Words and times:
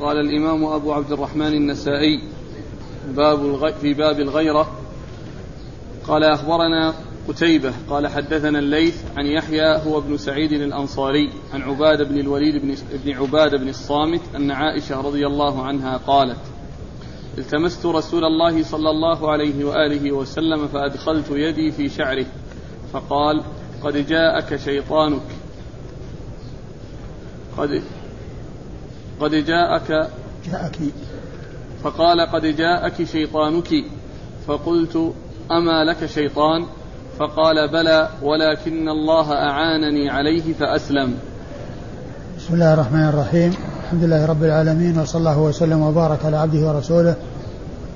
قال 0.00 0.16
الإمام 0.20 0.64
أبو 0.64 0.92
عبد 0.92 1.12
الرحمن 1.12 1.54
النسائي 1.54 2.20
باب. 3.08 3.72
في 3.80 3.94
باب 3.94 4.20
الغيرة 4.20 4.70
قال 6.08 6.24
أخبرنا 6.24 6.94
قتيبة 7.28 7.72
قال 7.90 8.08
حدثنا 8.08 8.58
الليث 8.58 9.02
عن 9.16 9.26
يحيى 9.26 9.76
هو 9.86 9.98
ابن 9.98 10.16
سعيد 10.16 10.52
الأنصاري 10.52 11.32
عن 11.52 11.62
عبادة 11.62 12.04
بن 12.04 12.20
الوليد 12.20 12.62
بن, 12.62 12.74
بن 13.04 13.16
عبادة 13.16 13.58
بن 13.58 13.68
الصامت 13.68 14.20
أن 14.36 14.50
عائشة 14.50 15.00
رضي 15.00 15.26
الله 15.26 15.62
عنها 15.62 15.96
قالت 15.96 16.40
التمست 17.38 17.86
رسول 17.86 18.24
الله 18.24 18.62
صلى 18.62 18.90
الله 18.90 19.30
عليه 19.30 19.64
وآله 19.64 20.12
وسلم 20.12 20.66
فأدخلت 20.66 21.30
يدي 21.30 21.70
في 21.70 21.88
شعره 21.88 22.26
فقال 22.92 23.44
قد 23.82 24.06
جاءك 24.06 24.56
شيطانك 24.56 25.22
قد 27.58 27.82
قد 29.20 29.30
جاءك 29.30 30.08
جاءك. 30.50 30.78
فقال 31.82 32.20
قد 32.20 32.42
جاءك 32.46 33.04
شيطانك. 33.04 33.68
فقلت 34.46 35.12
أما 35.50 35.84
لك 35.84 36.06
شيطان؟ 36.06 36.66
فقال 37.18 37.72
بلى 37.72 38.08
ولكن 38.22 38.88
الله 38.88 39.32
أعانني 39.32 40.10
عليه 40.10 40.54
فأسلم. 40.54 41.14
بسم 42.38 42.54
الله 42.54 42.74
الرحمن 42.74 43.08
الرحيم. 43.08 43.54
الحمد 43.84 44.04
لله 44.04 44.26
رب 44.26 44.44
العالمين 44.44 44.98
وصلى 44.98 45.18
الله 45.18 45.38
وسلم 45.38 45.82
وبارك 45.82 46.24
على 46.24 46.36
عبده 46.36 46.68
ورسوله 46.68 47.16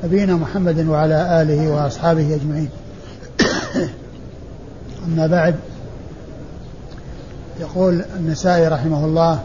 نبينا 0.04 0.34
محمد 0.34 0.86
وعلى 0.86 1.42
آله 1.42 1.70
وأصحابه 1.70 2.34
أجمعين. 2.34 2.68
أما 5.06 5.26
بعد 5.26 5.54
يقول 7.60 8.04
النسائي 8.16 8.68
رحمه 8.68 9.04
الله 9.04 9.40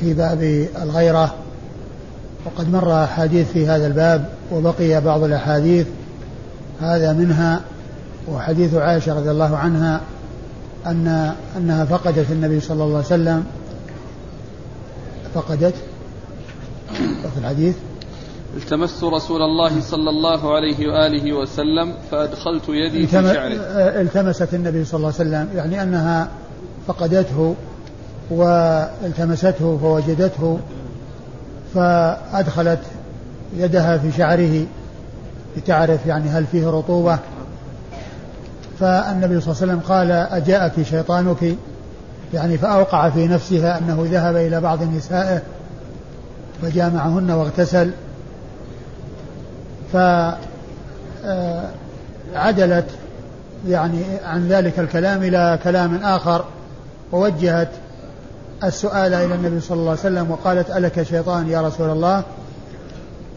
في 0.00 0.14
باب 0.14 0.68
الغيرة 0.82 1.34
وقد 2.46 2.72
مر 2.72 3.04
أحاديث 3.04 3.52
في 3.52 3.66
هذا 3.66 3.86
الباب 3.86 4.28
وبقي 4.52 5.00
بعض 5.00 5.22
الأحاديث 5.22 5.86
هذا 6.80 7.12
منها 7.12 7.60
وحديث 8.28 8.74
عائشة 8.74 9.14
رضي 9.14 9.30
الله 9.30 9.56
عنها 9.56 10.00
أن 10.86 11.34
أنها 11.56 11.84
فقدت 11.84 12.30
النبي 12.30 12.60
صلى 12.60 12.84
الله 12.84 12.96
عليه 12.96 13.06
وسلم. 13.06 13.44
فقدت؟ 15.34 15.74
في 17.34 17.38
الحديث؟ 17.40 17.76
التمست 18.56 19.04
رسول 19.04 19.42
الله 19.42 19.80
صلى 19.80 20.10
الله 20.10 20.54
عليه 20.54 20.88
وآله 20.88 21.32
وسلم 21.32 21.94
فأدخلت 22.10 22.68
يدي 22.68 23.06
في 23.06 23.12
شعره. 23.12 23.54
التمست 24.00 24.54
النبي 24.54 24.84
صلى 24.84 24.98
الله 24.98 25.12
عليه 25.18 25.30
وسلم 25.30 25.48
يعني 25.56 25.82
أنها 25.82 26.28
فقدته 26.86 27.54
والتمسته 28.30 29.78
فوجدته 29.82 30.58
فأدخلت 31.74 32.80
يدها 33.56 33.98
في 33.98 34.12
شعره 34.12 34.66
لتعرف 35.56 36.06
يعني 36.06 36.28
هل 36.28 36.46
فيه 36.46 36.66
رطوبة. 36.66 37.18
فالنبي 38.80 39.40
صلى 39.40 39.52
الله 39.52 39.62
عليه 39.62 39.72
وسلم 39.72 39.80
قال 39.80 40.10
أجاءك 40.10 40.82
شيطانك؟ 40.82 41.54
يعني 42.34 42.58
فأوقع 42.58 43.10
في 43.10 43.26
نفسها 43.26 43.78
أنه 43.78 44.06
ذهب 44.10 44.36
إلى 44.36 44.60
بعض 44.60 44.82
نسائه 44.82 45.42
فجامعهن 46.62 47.30
واغتسل. 47.30 47.90
فعدلت 52.32 52.86
يعني 53.68 54.02
عن 54.24 54.48
ذلك 54.48 54.78
الكلام 54.78 55.22
إلى 55.22 55.58
كلام 55.64 55.96
آخر 55.96 56.44
ووجهت 57.12 57.68
السؤال 58.64 59.14
إلى 59.14 59.34
النبي 59.34 59.60
صلى 59.60 59.78
الله 59.78 59.90
عليه 59.90 60.00
وسلم 60.00 60.30
وقالت 60.30 60.70
ألك 60.70 61.02
شيطان 61.02 61.48
يا 61.48 61.60
رسول 61.60 61.90
الله؟ 61.90 62.22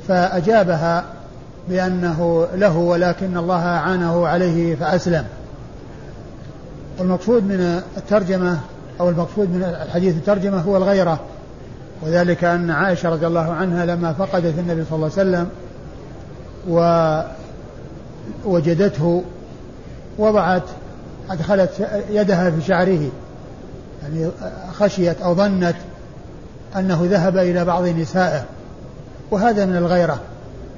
فأجابها 0.08 1.04
بأنه 1.70 2.48
له 2.56 2.78
ولكن 2.78 3.38
الله 3.38 3.66
أعانه 3.66 4.28
عليه 4.28 4.76
فأسلم. 4.76 5.26
والمقصود 7.00 7.44
من 7.44 7.81
الترجمة 7.97 8.59
أو 9.00 9.09
المقصود 9.09 9.50
من 9.50 9.64
الحديث 9.86 10.16
الترجمة 10.16 10.62
هو 10.62 10.78
الغيرة 10.78 11.20
وذلك 12.02 12.44
أن 12.44 12.72
عائشة 12.72 13.09
رضي 13.09 13.28
الله 13.28 13.52
عنها 13.52 13.86
لما 13.86 14.14
فقدت 14.14 14.59
النبي 14.59 14.86
صلى 14.90 14.96
الله 14.96 15.12
عليه 15.18 15.47
وسلم 15.47 15.50
ووجدته 18.46 19.24
وضعت 20.18 20.64
أدخلت 21.30 21.88
يدها 22.09 22.50
في 22.50 22.62
شعره. 22.62 23.09
يعني 24.03 24.31
خشيت 24.74 25.22
أو 25.22 25.36
ظنت 25.36 25.75
أنه 26.75 27.08
ذهب 27.12 27.38
إلى 27.38 27.66
بعض 27.66 27.88
نسائه 27.88 28.44
وهذا 29.31 29.66
من 29.66 29.75
الغيرة 29.75 30.19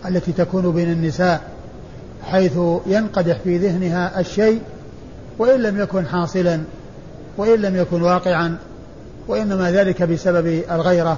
التي 0.05 0.31
تكون 0.31 0.71
بين 0.71 0.91
النساء 0.91 1.41
حيث 2.23 2.57
ينقدح 2.85 3.37
في 3.43 3.57
ذهنها 3.57 4.19
الشيء 4.19 4.61
وإن 5.39 5.61
لم 5.61 5.79
يكن 5.79 6.07
حاصلا 6.07 6.61
وإن 7.37 7.61
لم 7.61 7.75
يكن 7.75 8.01
واقعا 8.01 8.57
وإنما 9.27 9.71
ذلك 9.71 10.03
بسبب 10.03 10.61
الغيرة. 10.71 11.17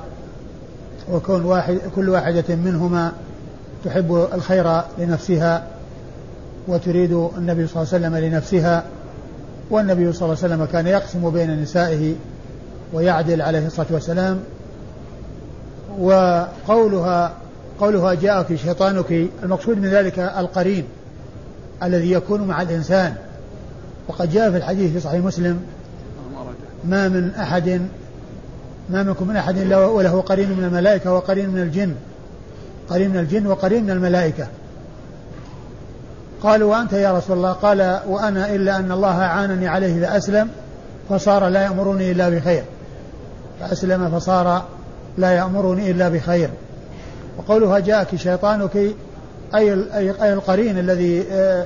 وكون 1.11 1.45
واحد 1.45 1.79
كل 1.95 2.09
واحدة 2.09 2.55
منهما 2.55 3.11
تحب 3.85 4.27
الخير 4.33 4.81
لنفسها 4.97 5.67
وتريد 6.67 7.11
النبي 7.37 7.67
صلى 7.67 7.83
الله 7.83 7.93
عليه 7.93 8.07
وسلم 8.07 8.15
لنفسها 8.15 8.83
والنبي 9.69 10.13
صلى 10.13 10.25
الله 10.25 10.43
عليه 10.43 10.53
وسلم 10.53 10.65
كان 10.65 10.87
يقسم 10.87 11.29
بين 11.29 11.61
نسائه 11.61 12.15
ويعدل 12.93 13.41
عليه 13.41 13.67
الصلاة 13.67 13.87
والسلام 13.91 14.39
وقولها 15.99 17.33
قولها 17.79 18.13
جاءك 18.13 18.55
شيطانك 18.55 19.27
المقصود 19.43 19.77
من 19.77 19.87
ذلك 19.87 20.19
القرين 20.19 20.83
الذي 21.83 22.11
يكون 22.11 22.41
مع 22.41 22.61
الإنسان. 22.61 23.15
وقد 24.07 24.31
جاء 24.31 24.51
في 24.51 24.57
الحديث 24.57 24.91
في 24.91 24.99
صحيح 24.99 25.23
مسلم 25.23 25.59
ما 26.85 27.07
من 27.09 27.31
أحد 27.35 27.81
ما 28.89 29.03
منكم 29.03 29.27
من 29.27 29.35
أحد 29.35 29.57
إلا 29.57 29.85
وله 29.85 30.21
قرين 30.21 30.51
من 30.51 30.63
الملائكة 30.63 31.13
وقرين 31.13 31.49
من 31.49 31.61
الجن 31.61 31.93
قرين 32.89 33.09
من 33.09 33.17
الجن 33.17 33.47
وقرين 33.47 33.83
من 33.83 33.89
الملائكة. 33.89 34.47
قالوا 36.43 36.71
وأنت 36.71 36.93
يا 36.93 37.11
رسول 37.11 37.37
الله؟ 37.37 37.51
قال 37.51 37.99
وأنا 38.07 38.55
إلا 38.55 38.77
أن 38.77 38.91
الله 38.91 39.21
أعانني 39.21 39.67
عليه 39.67 40.05
فأسلم 40.05 40.49
فصار 41.09 41.47
لا 41.47 41.63
يأمرني 41.63 42.11
إلا 42.11 42.29
بخير. 42.29 42.63
فأسلم 43.59 44.19
فصار 44.19 44.65
لا 45.17 45.31
يأمرني 45.31 45.91
إلا 45.91 46.09
بخير. 46.09 46.49
وقولها 47.37 47.79
جاءك 47.79 48.15
شيطانك 48.15 48.75
أي 49.55 49.73
أي 50.21 50.33
القرين 50.33 50.79
الذي 50.79 51.25
آه، 51.31 51.65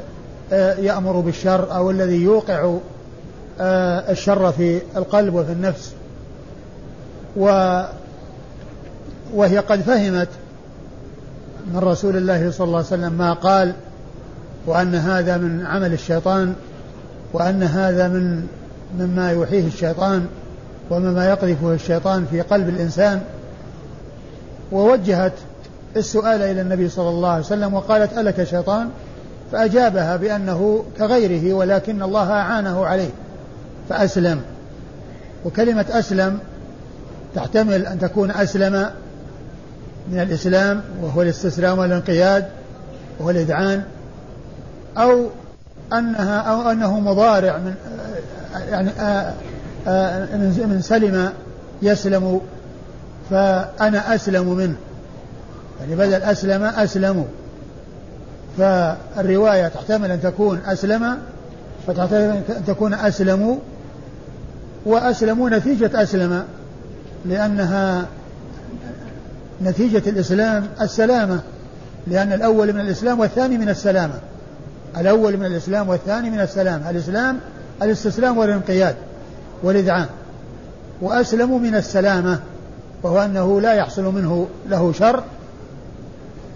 آه، 0.52 0.76
يأمر 0.76 1.20
بالشر 1.20 1.76
أو 1.76 1.92
الذي 1.92 2.22
يوقع 2.24 2.78
آه، 3.60 4.12
الشر 4.12 4.52
في 4.52 4.82
القلب 4.96 5.34
وفي 5.34 5.52
النفس. 5.52 5.92
و 7.38 7.82
وهي 9.34 9.58
قد 9.58 9.82
فهمت 9.82 10.28
من 11.74 11.80
رسول 11.80 12.18
الله 12.18 12.52
صلى 12.52 12.66
الله 12.66 12.78
عليه 12.78 12.88
وسلم 12.88 13.14
ما 13.14 13.34
قال 13.34 13.74
وأن 14.66 14.96
هذا 14.96 15.38
من 15.38 15.66
عمل 15.66 15.94
الشيطان 15.94 16.54
وأن 17.34 17.64
هذا 17.64 18.08
من 18.08 18.48
مما 19.00 19.32
يوحيه 19.32 19.68
الشيطان 19.68 20.28
ومما 20.90 21.30
يقذفه 21.30 21.74
الشيطان 21.74 22.26
في 22.32 22.42
قلب 22.42 22.70
الإنسان. 22.70 23.22
ووجهت 24.72 25.34
السؤال 25.96 26.42
إلى 26.42 26.62
النبي 26.62 26.90
صلى 26.90 27.10
الله 27.10 27.30
عليه 27.30 27.44
وسلم 27.46 27.74
وقالت 27.74 28.18
ألك 28.18 28.44
شيطان؟ 28.44 28.90
فأجابها 29.52 30.16
بأنه 30.16 30.86
كغيره 30.98 31.54
ولكن 31.54 32.04
الله 32.04 32.32
أعانه 32.32 32.86
عليه. 32.86 33.10
فأسلم. 33.90 34.42
وكلمة 35.46 35.86
أسلم 35.90 36.40
تحتمل 37.36 37.86
أن 37.86 38.00
تكون 38.00 38.32
أسلم 38.32 38.90
من 40.12 40.20
الإسلام 40.20 40.82
وهو 41.02 41.22
الاستسلام 41.22 41.80
والانقياد 41.80 42.46
وهو 43.20 43.30
الإذعان. 43.30 43.84
أو 44.98 45.28
أنها 45.94 46.40
أو 46.40 46.72
أنه 46.72 47.00
مضارع 47.00 47.58
من 47.58 47.74
يعني 48.70 48.90
آه، 49.00 49.34
آه، 49.88 50.36
من 50.36 50.82
سلم 50.82 51.32
يسلم 51.82 52.42
فأنا 53.30 54.16
أسلم 54.16 54.54
منه. 54.54 54.76
يعني 55.80 55.96
بدل 55.96 56.24
أسلم 56.24 56.64
أسلموا 56.64 57.26
فالرواية 58.58 59.68
تحتمل 59.68 60.12
أن 60.12 60.22
تكون 60.22 60.62
أسلم 60.66 61.18
فتحتمل 61.88 62.42
أن 62.50 62.64
تكون 62.68 62.94
أسلموا 62.94 63.56
وأسلموا 64.86 65.50
نتيجة 65.50 66.04
أسلم 66.04 66.44
لأنها 67.26 68.06
نتيجة 69.64 70.10
الإسلام 70.10 70.68
السلامة. 70.82 71.40
لأن 72.08 72.34
الأول 72.34 72.74
من 72.74 72.80
الإسلام 72.80 73.20
والثاني 73.20 73.58
من 73.58 73.70
السلامة. 73.70 74.14
الأول 74.98 75.38
من 75.38 75.46
الإسلام 75.46 75.90
والثاني 75.90 76.30
من 76.30 76.40
السلام. 76.40 76.84
الإسلام 76.90 77.40
الاستسلام 77.82 78.38
والانقياد 78.38 78.96
والإذعان. 79.64 80.06
وأسلموا 81.02 81.60
من 81.60 81.76
السلامة 81.76 82.40
وهو 83.04 83.20
أنه 83.20 83.62
لا 83.62 83.74
يحصل 83.74 84.04
منه 84.04 84.48
له 84.70 84.92
شر. 84.92 85.24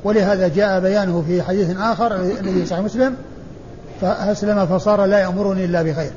ولهذا 0.04 0.48
جاء 0.48 0.80
بيانه 0.80 1.24
في 1.28 1.42
حديث 1.42 1.78
آخر 1.80 2.16
الذي 2.16 2.66
صحيح 2.66 2.84
مسلم 2.84 3.16
فأسلم 4.02 4.66
فصار 4.66 5.06
لا 5.06 5.20
يأمرني 5.20 5.66
إلا 5.66 5.82
بخير. 5.82 6.12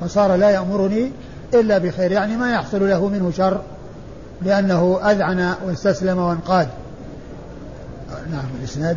فصار 0.00 0.36
لا 0.36 0.50
يأمرني 0.50 1.12
إلا 1.54 1.78
بخير 1.78 2.12
يعني 2.12 2.36
ما 2.36 2.52
يحصل 2.52 2.88
له 2.88 3.08
منه 3.08 3.30
شر 3.36 3.60
لأنه 4.42 5.00
أذعن 5.04 5.54
واستسلم 5.66 6.18
وانقاد. 6.18 6.68
نعم 8.30 8.44
الإسناد. 8.60 8.96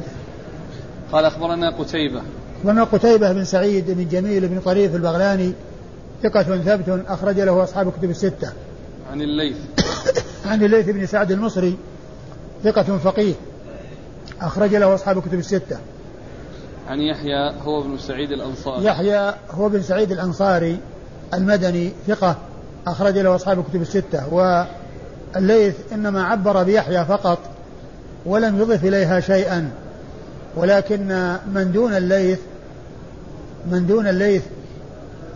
قال 1.11 1.25
أخبرنا 1.25 1.69
قتيبة. 1.69 2.21
أخبرنا 2.57 2.83
قتيبة 2.83 3.31
بن 3.31 3.43
سعيد 3.43 3.91
بن 3.91 4.07
جميل 4.07 4.47
بن 4.47 4.59
طريف 4.59 4.95
البغلاني 4.95 5.53
ثقة 6.23 6.43
ثبت 6.43 7.03
أخرج 7.07 7.39
له 7.39 7.63
أصحاب 7.63 7.91
كتب 7.91 8.09
الستة. 8.09 8.51
عن 9.11 9.21
الليث. 9.21 9.57
عن 10.49 10.63
الليث 10.63 10.89
بن 10.89 11.05
سعد 11.05 11.31
المصري 11.31 11.77
ثقة 12.63 12.97
فقيه 12.97 13.33
أخرج 14.41 14.75
له 14.75 14.95
أصحاب 14.95 15.21
كتب 15.21 15.39
الستة. 15.39 15.77
عن 16.87 16.99
يحيى 16.99 17.53
هو 17.61 17.81
بن 17.81 17.97
سعيد 17.97 18.31
الأنصاري. 18.31 18.85
يحيى 18.85 19.33
هو 19.51 19.69
بن 19.69 19.81
سعيد 19.81 20.11
الأنصاري 20.11 20.79
المدني 21.33 21.91
ثقة 22.07 22.35
أخرج 22.87 23.17
له 23.17 23.35
أصحاب 23.35 23.59
الكتب 23.59 23.81
الستة. 23.81 24.33
والليث 24.33 25.75
إنما 25.93 26.23
عبر 26.23 26.63
بيحيى 26.63 27.05
فقط 27.05 27.39
ولم 28.25 28.61
يضف 28.61 28.85
إليها 28.85 29.19
شيئا. 29.19 29.71
ولكن 30.55 31.35
من 31.53 31.71
دون 31.73 31.93
الليث 31.93 32.39
من 33.71 33.87
دون 33.87 34.07
الليث 34.07 34.43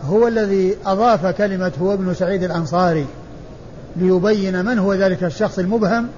هو 0.04 0.28
الذي 0.28 0.76
أضاف 0.86 1.26
كلمة 1.26 1.72
هو 1.82 1.94
ابن 1.94 2.14
سعيد 2.14 2.42
الأنصاري 2.42 3.06
ليبين 3.96 4.64
من 4.64 4.78
هو 4.78 4.94
ذلك 4.94 5.24
الشخص 5.24 5.58
المبهم 5.58 6.08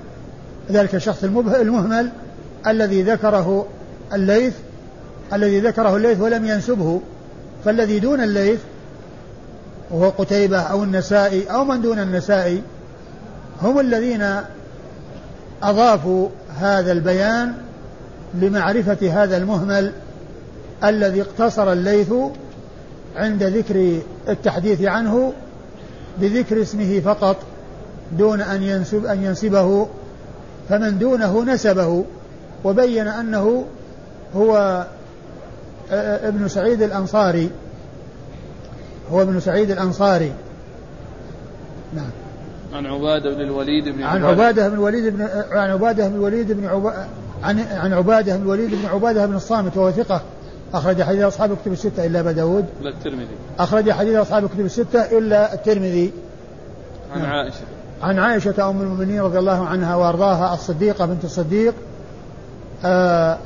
ذلك 0.71 0.95
الشخص 0.95 1.25
المهمل 1.25 2.11
الذي 2.67 3.03
ذكره 3.03 3.67
الليث 4.13 4.55
الذي 5.33 5.61
ذكره 5.61 5.97
الليث 5.97 6.21
ولم 6.21 6.47
ينسبه. 6.47 7.01
فالذي 7.65 7.99
دون 7.99 8.21
الليث 8.21 8.61
وهو 9.91 10.09
قتيبة 10.11 10.59
أو 10.59 10.85
النسائي 10.85 11.51
أو 11.51 11.65
من 11.65 11.83
دون 11.83 11.99
النسائي 11.99 12.63
هم 13.63 13.81
الذين 13.81 14.41
أضافوا 15.63 16.29
هذا 16.61 16.93
البيان 16.93 17.55
لمعرفة 18.41 19.23
هذا 19.23 19.37
المهمل 19.37 19.93
الذي 20.85 21.23
اقتصر 21.23 21.73
الليث 21.73 22.13
عند 23.17 23.43
ذكر 23.43 23.99
التحديث 24.29 24.83
عنه 24.83 25.33
بذكر 26.21 26.63
اسمه 26.63 27.01
فقط 27.01 27.37
دون 28.19 28.41
أن 28.41 28.63
ينسب 28.63 29.07
أن 29.07 29.25
ينسبه 29.25 29.87
فمن 30.69 30.99
دونه 30.99 31.45
نسبه 31.45 32.05
وبين 32.65 33.09
أنه 33.09 33.65
هو 34.37 34.85
ابن 35.91 36.49
سعيد 36.49 36.83
الأنصاري. 36.83 37.51
هو 39.13 39.23
ابن 39.23 39.41
سعيد 39.41 39.71
الأنصاري. 39.71 40.33
نعم. 41.95 42.11
عن 42.73 42.87
عبادة 42.87 43.35
بن 43.35 43.41
الوليد 43.41 43.89
بن 43.89 44.03
عن 44.03 44.25
عبادة. 44.25 44.69
بن 44.69 44.75
الوليد 44.75 45.17
بن 45.17 45.29
عن 45.53 45.71
عبادة 45.71 46.09
بن 46.09 46.15
الوليد 46.15 46.53
بن 46.53 46.67
عب... 46.67 47.07
عن 47.45 47.61
عن 47.61 47.93
عبادة 47.93 48.37
بن 48.37 48.43
الوليد 48.43 48.71
بن 48.71 48.87
عبادة 48.87 49.27
بن 49.27 49.37
الصامت 49.37 49.77
وهو 49.77 49.91
ثقة. 49.91 50.23
أخرج 50.75 51.03
حديث 51.03 51.23
أصحاب 51.23 51.53
الكتب 51.53 51.73
الستة 51.73 52.07
إلا 52.07 52.21
أبا 52.21 52.33
داود. 52.33 52.65
الترمذي. 52.85 53.27
أخرج 53.59 53.91
حديث 53.91 54.15
أصحاب 54.15 54.45
الكتب 54.45 54.61
الستة 54.61 55.01
إلا 55.19 55.55
الترمذي. 55.55 56.13
عن 57.15 57.23
نعم. 57.23 57.31
عائشة. 57.31 57.61
عن 58.03 58.19
عائشة 58.19 58.71
أم 58.71 58.81
المؤمنين 58.81 59.21
رضي 59.21 59.39
الله 59.39 59.67
عنها 59.67 59.97
وأرضاها 59.97 60.55
الصديقة 60.55 61.07
بنت 61.07 61.25
الصديق 61.25 61.75
آآ 62.85 63.39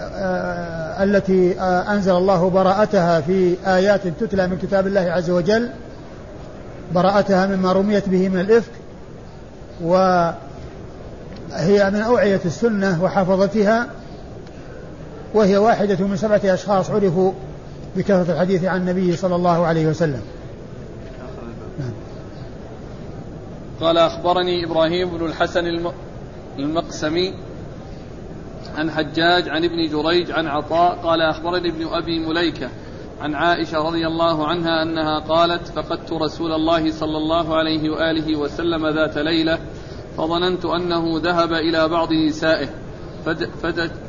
آآ 0.00 1.04
التي 1.04 1.60
آآ 1.60 1.92
أنزل 1.92 2.12
الله 2.16 2.50
براءتها 2.50 3.20
في 3.20 3.56
آيات 3.66 4.06
تتلى 4.06 4.46
من 4.46 4.58
كتاب 4.58 4.86
الله 4.86 5.00
عز 5.00 5.30
وجل 5.30 5.70
براءتها 6.94 7.46
مما 7.46 7.72
رميت 7.72 8.08
به 8.08 8.28
من 8.28 8.40
الإفك 8.40 8.72
وهي 11.50 11.90
من 11.90 12.00
أوعية 12.00 12.40
السنة 12.44 13.04
وحفظتها 13.04 13.90
وهي 15.34 15.56
واحدة 15.56 16.06
من 16.06 16.16
سبعة 16.16 16.40
أشخاص 16.44 16.90
عرفوا 16.90 17.32
بكثرة 17.96 18.32
الحديث 18.32 18.64
عن 18.64 18.80
النبي 18.80 19.16
صلى 19.16 19.36
الله 19.36 19.66
عليه 19.66 19.86
وسلم 19.86 20.22
نعم. 21.78 21.92
قال 23.80 23.98
أخبرني 23.98 24.64
إبراهيم 24.64 25.18
بن 25.18 25.26
الحسن 25.26 25.92
المقسمي 26.58 27.34
عن 28.76 28.90
حجاج 28.90 29.48
عن 29.48 29.64
ابن 29.64 29.88
جريج 29.90 30.30
عن 30.30 30.46
عطاء 30.46 30.94
قال 30.94 31.22
أخبرني 31.22 31.68
ابن 31.68 31.86
أبي 31.86 32.18
مليكة 32.18 32.68
عن 33.20 33.34
عائشة 33.34 33.78
رضي 33.78 34.06
الله 34.06 34.46
عنها 34.46 34.82
أنها 34.82 35.18
قالت 35.18 35.68
فقدت 35.68 36.12
رسول 36.12 36.52
الله 36.52 36.90
صلى 36.90 37.16
الله 37.16 37.56
عليه 37.56 37.90
وآله 37.90 38.36
وسلم 38.36 38.86
ذات 38.86 39.18
ليلة 39.18 39.58
فظننت 40.16 40.64
أنه 40.64 41.20
ذهب 41.20 41.52
إلى 41.52 41.88
بعض 41.88 42.12
نسائه 42.12 42.68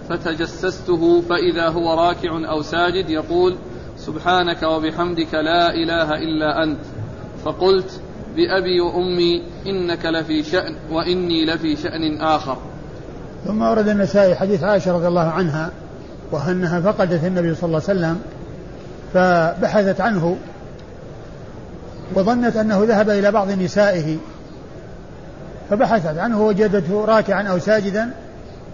فتجسسته 0.09 1.21
فإذا 1.21 1.69
هو 1.69 1.93
راكع 1.93 2.49
أو 2.51 2.61
ساجد 2.61 3.09
يقول 3.09 3.55
سبحانك 3.97 4.63
وبحمدك 4.63 5.33
لا 5.33 5.73
إله 5.73 6.11
إلا 6.11 6.63
أنت. 6.63 6.79
فقلت 7.45 8.01
بأبي 8.35 8.81
وأمي 8.81 9.43
إنك 9.65 10.05
لفي 10.05 10.43
شأن 10.43 10.75
وإني 10.91 11.45
لفي 11.45 11.75
شأن 11.75 12.21
آخر. 12.21 12.57
ثم 13.47 13.61
ورد 13.61 13.87
النسائي 13.87 14.35
حديث 14.35 14.63
عائشة 14.63 14.93
رضي 14.93 15.07
الله 15.07 15.29
عنها 15.29 15.71
وأنها 16.31 16.81
فقدت 16.81 17.23
النبي 17.23 17.55
صلى 17.55 17.67
الله 17.67 17.81
عليه 17.89 17.99
وسلم 17.99 18.21
فبحثت 19.13 20.01
عنه 20.01 20.37
وظنت 22.15 22.55
أنه 22.55 22.83
ذهب 22.83 23.09
إلى 23.09 23.31
بعض 23.31 23.51
نسائه 23.51 24.17
فبحثت 25.71 26.17
عنه 26.17 26.41
وجدته 26.41 27.05
راكعا 27.05 27.43
أو 27.43 27.59
ساجدا 27.59 28.09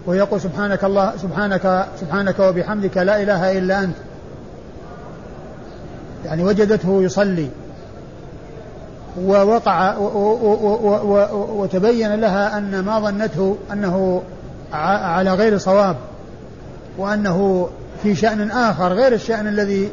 ويقول 0.06 0.40
سبحانك 0.40 0.84
الله 0.84 1.12
سبحانك 1.22 1.86
سبحانك 2.00 2.38
وبحمدك 2.38 2.96
لا 2.96 3.22
إله 3.22 3.58
إلا 3.58 3.80
أنت. 3.80 3.96
يعني 6.24 6.44
وجدته 6.44 7.02
يصلي. 7.02 7.48
ووقع 9.20 9.96
وتبين 11.32 12.14
لها 12.14 12.58
أن 12.58 12.80
ما 12.80 13.00
ظنته 13.00 13.56
أنه 13.72 14.22
على 14.72 15.34
غير 15.34 15.58
صواب 15.58 15.96
وأنه 16.98 17.68
في 18.02 18.14
شأن 18.14 18.50
آخر 18.50 18.92
غير 18.92 19.12
الشأن 19.12 19.46
الذي 19.46 19.88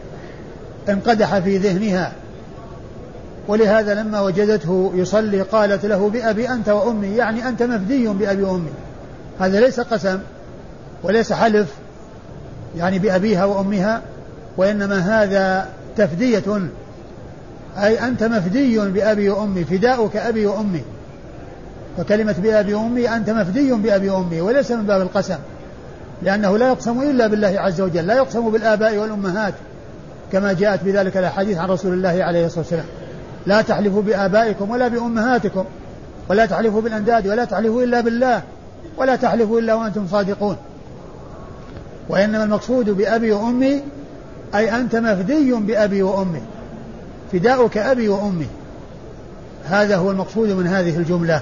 انقدح 0.90 1.40
في 1.40 1.58
ذهنها. 1.58 2.12
ولهذا 3.48 3.94
لما 3.94 4.22
وجدته 4.22 4.92
يصلي 4.96 5.42
قالت 5.42 5.86
له 5.86 6.10
بأبي 6.10 6.50
أنت 6.50 6.70
وأمي 6.70 7.08
يعني 7.08 7.48
أنت 7.48 7.64
مفدي 7.64 8.08
بأبي 8.08 8.44
وأمي. 8.44 8.72
هذا 9.40 9.60
ليس 9.60 9.80
قسم 9.80 10.20
وليس 11.04 11.34
حلف 11.34 11.68
يعني 12.78 13.00
بأبيها 13.00 13.46
وأمها 13.46 14.02
وإنما 14.58 14.98
هذا 15.00 15.70
تفدية. 15.98 16.70
أي 17.78 18.08
أنت 18.08 18.24
مفدي 18.24 18.80
بأبي 18.80 19.30
وأمي 19.30 19.64
فداؤك 19.64 20.16
أبي 20.16 20.46
وأمي. 20.46 20.82
فكلمة 21.98 22.36
بأبي 22.38 22.74
وأمي 22.74 23.10
أنت 23.10 23.30
مفدي 23.30 23.74
بأبي 23.74 24.10
وأمي 24.10 24.42
وليس 24.42 24.72
من 24.72 24.86
باب 24.86 25.02
القسم 25.02 25.38
لأنه 26.22 26.58
لا 26.58 26.68
يقسم 26.68 27.02
إلا 27.02 27.28
بالله 27.28 27.60
عز 27.60 27.82
وجل 27.82 28.08
لا 28.08 28.14
يقسم 28.14 28.50
بالآباء 28.50 28.98
والأمهات 28.98 29.54
كما 30.32 30.54
جاءت 30.54 30.84
بذلك 30.84 31.18
الأحاديث 31.18 31.58
عن 31.58 31.70
رسول 31.70 31.94
الله 31.94 32.24
عليه 32.24 32.46
الصلاة 32.46 32.60
والسلام. 32.60 32.86
لا 33.48 33.62
تحلفوا 33.62 34.02
بآبائكم 34.02 34.70
ولا 34.70 34.88
بأمهاتكم 34.88 35.66
ولا 36.30 36.46
تحلفوا 36.46 36.82
بالأنداد 36.82 37.28
ولا 37.28 37.46
تحلفوا 37.46 37.84
إلا 37.84 38.02
بالله 38.02 38.42
ولا 38.98 39.16
تحلفوا 39.16 39.60
إلا 39.60 39.74
وأنتم 39.74 40.08
صادقون. 40.12 40.58
وإنما 42.10 42.44
المقصود 42.44 42.90
بأبي 42.90 43.32
وأمي 43.32 43.82
أي 44.56 44.76
أنت 44.76 44.96
مفدي 44.96 45.52
بأبي 45.52 46.04
وأمي 46.04 46.42
فداؤك 47.32 47.78
أبي 47.78 48.10
وأمي. 48.10 48.48
هذا 49.66 49.96
هو 49.96 50.12
المقصود 50.12 50.50
من 50.50 50.68
هذه 50.68 50.98
الجملة. 50.98 51.42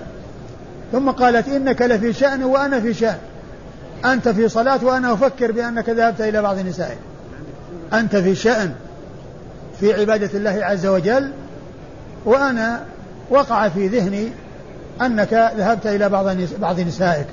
ثم 0.91 1.10
قالت 1.10 1.48
إنك 1.48 1.81
لفي 1.81 2.13
شأن 2.13 2.43
وأنا 2.43 2.79
في 2.79 2.93
شأن. 2.93 3.17
أنت 4.05 4.29
في 4.29 4.50
صلاة 4.50 4.86
وأنا 4.86 5.13
أفكر 5.13 5.51
بأنك 5.51 5.89
ذهبت 5.89 6.22
إلى 6.22 6.41
بعض 6.41 6.60
نسائك. 6.60 6.98
أنت 7.93 8.15
في 8.15 8.36
شأن 8.36 8.74
في 9.79 9.93
عبادة 9.93 10.29
الله 10.33 10.60
عز 10.65 10.86
وجل 10.86 11.31
وأنا 12.25 12.84
وقع 13.30 13.70
في 13.70 13.88
ذهني 13.88 14.27
أنك 15.01 15.34
ذهبت 15.58 15.88
إلى 15.88 16.10
بعض 16.10 16.38
بعض 16.62 16.80
نسائك. 16.80 17.27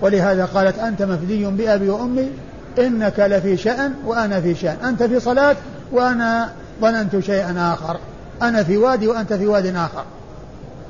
ولهذا 0.00 0.44
قالت 0.44 0.78
أنت 0.78 1.02
مفدي 1.02 1.44
بأبي 1.44 1.88
وأمي 1.88 2.30
إنك 2.78 3.20
لفي 3.20 3.56
شأن 3.56 3.94
وأنا 4.06 4.40
في 4.40 4.54
شأن. 4.54 4.76
أنت 4.84 5.02
في 5.02 5.20
صلاة 5.20 5.56
وأنا 5.92 6.52
ظننت 6.80 7.18
شيئا 7.18 7.74
آخر. 7.74 7.96
أنا 8.42 8.62
في 8.62 8.76
وادي 8.76 9.08
وأنت 9.08 9.32
في 9.32 9.46
واد 9.46 9.66
آخر. 9.66 10.04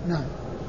نعم. 0.08 0.22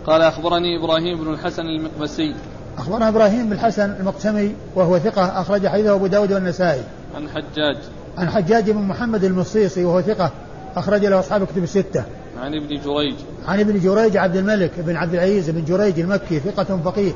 قال 0.08 0.22
أخبرني 0.22 0.80
إبراهيم 0.80 1.24
بن 1.24 1.34
الحسن 1.34 1.62
المقمسي 1.62 2.36
أخبرنا 2.78 3.10
إبراهيم 3.10 3.46
بن 3.46 3.54
الحسن 3.54 3.96
المقسمي 4.00 4.56
وهو 4.76 5.00
ثقة 5.00 5.42
أخرج 5.42 5.68
حديثه 5.68 5.96
أبو 5.96 6.08
داود 6.08 6.32
والنسائي. 6.32 6.84
عن 7.16 7.30
حجاج. 7.30 7.78
عن 8.18 8.30
حجاج 8.30 8.72
بن 8.72 8.82
محمد 8.82 9.24
المصيصي 9.24 9.86
وهو 9.86 10.02
ثقة 10.02 10.32
أخرج 10.76 11.06
له 11.06 11.20
أصحاب 11.20 11.46
كتب 11.46 11.64
الستة. 11.64 12.04
عن 12.44 12.56
ابن 12.56 12.68
جريج 12.68 13.16
عن 13.48 13.60
ابن 13.60 13.80
جريج 13.80 14.18
عبد 14.18 14.36
الملك 14.36 14.72
بن 14.78 14.96
عبد 14.96 15.14
العزيز 15.14 15.50
بن 15.50 15.66
جريج 15.66 16.00
المكي 16.00 16.40
ثقة 16.40 16.80
فقيه 16.86 17.12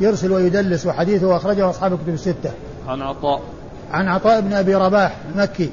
يرسل 0.00 0.32
ويدلس 0.32 0.86
وحديثه 0.86 1.36
أخرجه 1.36 1.70
أصحاب 1.70 1.92
الكتب 1.92 2.08
الستة. 2.08 2.50
عن 2.88 3.02
عطاء. 3.02 3.40
عن 3.92 4.08
عطاء 4.08 4.40
بن 4.40 4.52
أبي 4.52 4.74
رباح 4.74 5.16
المكي 5.34 5.70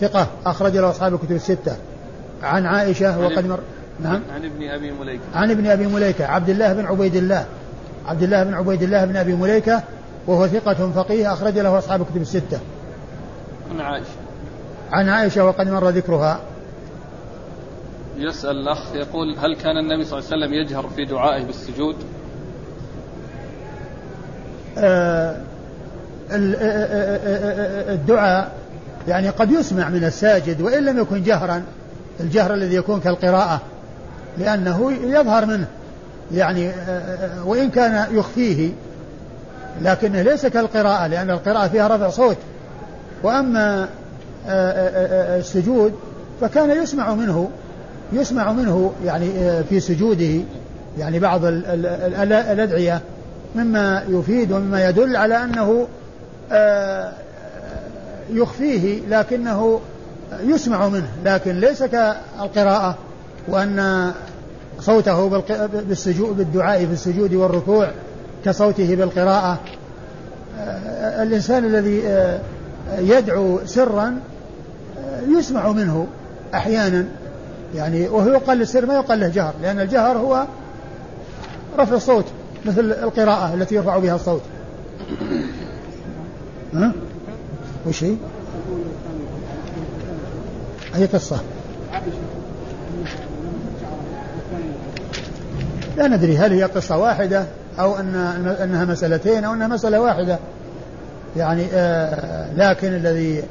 ثقة 0.00 0.26
أخرج 0.46 0.76
له 0.76 0.90
أصحاب 0.90 1.14
الكتب 1.14 1.32
الستة. 1.32 1.76
عن 2.42 2.66
عائشة 2.66 3.18
وقد 3.20 3.46
مر 3.46 3.60
نعم 4.00 4.22
عن 4.34 4.44
ابن 4.44 4.68
أبي 4.68 4.92
مليكة 4.92 5.22
عن 5.34 5.50
ابن 5.50 5.66
أبي 5.66 5.86
مليكة 5.86 6.26
عبد 6.26 6.48
الله 6.48 6.72
بن 6.72 6.84
عبيد 6.84 7.16
الله 7.16 7.46
عبد 8.06 8.22
الله 8.22 8.44
بن 8.44 8.54
عبيد 8.54 8.82
الله 8.82 9.04
بن 9.04 9.16
أبي 9.16 9.34
مليكة 9.34 9.82
وهو 10.26 10.46
ثقة 10.46 10.90
فقيه 10.90 11.32
أخرج 11.32 11.58
له 11.58 11.78
أصحاب 11.78 12.00
الكتب 12.00 12.20
الستة. 12.20 12.60
عن 13.70 13.80
عائشة. 13.80 14.06
عن 14.92 15.08
عائشة 15.08 15.44
وقد 15.44 15.68
مر 15.68 15.88
ذكرها. 15.88 16.40
يسأل 18.18 18.56
الأخ 18.56 18.94
يقول 18.94 19.38
هل 19.38 19.56
كان 19.56 19.78
النبي 19.78 20.04
صلى 20.04 20.18
الله 20.18 20.30
عليه 20.32 20.44
وسلم 20.44 20.54
يجهر 20.54 20.88
في 20.96 21.04
دعائه 21.04 21.44
بالسجود؟ 21.44 21.96
آه، 24.78 25.36
آه، 26.30 26.54
آه، 26.60 27.92
الدعاء 27.94 28.52
يعني 29.08 29.28
قد 29.28 29.50
يسمع 29.50 29.88
من 29.88 30.04
الساجد 30.04 30.60
وإن 30.60 30.84
لم 30.84 30.98
يكن 30.98 31.22
جهرا 31.22 31.62
الجهر 32.20 32.54
الذي 32.54 32.74
يكون 32.74 33.00
كالقراءة 33.00 33.60
لأنه 34.38 34.92
يظهر 34.92 35.46
منه 35.46 35.66
يعني 36.34 36.72
وإن 37.44 37.70
كان 37.70 38.16
يخفيه 38.16 38.70
لكنه 39.82 40.22
ليس 40.22 40.46
كالقراءة 40.46 41.06
لأن 41.06 41.30
القراءة 41.30 41.68
فيها 41.68 41.96
رفع 41.96 42.08
صوت 42.08 42.36
وأما 43.22 43.88
السجود 45.38 45.94
فكان 46.40 46.82
يسمع 46.82 47.14
منه 47.14 47.50
يسمع 48.12 48.52
منه 48.52 48.92
يعني 49.04 49.30
في 49.68 49.80
سجوده 49.80 50.40
يعني 50.98 51.18
بعض 51.18 51.40
الأدعية 51.44 53.00
مما 53.56 54.04
يفيد 54.08 54.52
ومما 54.52 54.88
يدل 54.88 55.16
على 55.16 55.44
أنه 55.44 55.86
آه، 56.52 57.12
يخفيه 58.30 59.00
لكنه 59.08 59.80
يسمع 60.42 60.88
منه 60.88 61.08
لكن 61.24 61.60
ليس 61.60 61.82
كالقراءة 61.82 62.96
وأن 63.48 64.12
صوته 64.80 65.42
بالسجود 65.88 66.36
بالدعاء 66.36 66.86
في 66.86 66.92
السجود 66.92 67.34
والركوع 67.34 67.90
كصوته 68.44 68.94
بالقراءة. 68.94 69.58
آه، 70.58 71.22
الإنسان 71.22 71.64
الذي 71.64 72.02
آه، 72.06 72.40
يدعو 72.98 73.60
سرا 73.64 74.18
يسمع 75.28 75.72
منه 75.72 76.06
أحيانا. 76.54 77.06
يعني 77.74 78.08
وهو 78.08 78.28
يقال 78.28 78.60
السر 78.62 78.86
ما 78.86 78.94
يقال 78.94 79.20
له 79.20 79.28
جهر 79.28 79.54
لأن 79.62 79.80
الجهر 79.80 80.16
هو 80.18 80.46
رفع 81.78 81.96
الصوت 81.96 82.24
مثل 82.66 82.80
القراءة 82.80 83.54
التي 83.54 83.74
يرفع 83.74 83.98
بها 83.98 84.14
الصوت 84.14 84.42
ها؟ 86.74 86.92
وش 87.86 88.04
هي؟ 88.04 88.14
أي 90.96 91.06
قصة؟ 91.06 91.40
لا 95.96 96.08
ندري 96.08 96.38
هل 96.38 96.52
هي 96.52 96.62
قصة 96.62 96.98
واحدة 96.98 97.44
أو 97.78 97.96
أن 97.96 98.14
أنها 98.62 98.84
مسألتين 98.84 99.44
أو 99.44 99.54
أنها 99.54 99.66
مسألة 99.68 100.00
واحدة 100.00 100.38
يعني 101.36 101.66
آه 101.72 102.54
لكن 102.56 102.88
الذي 102.88 103.42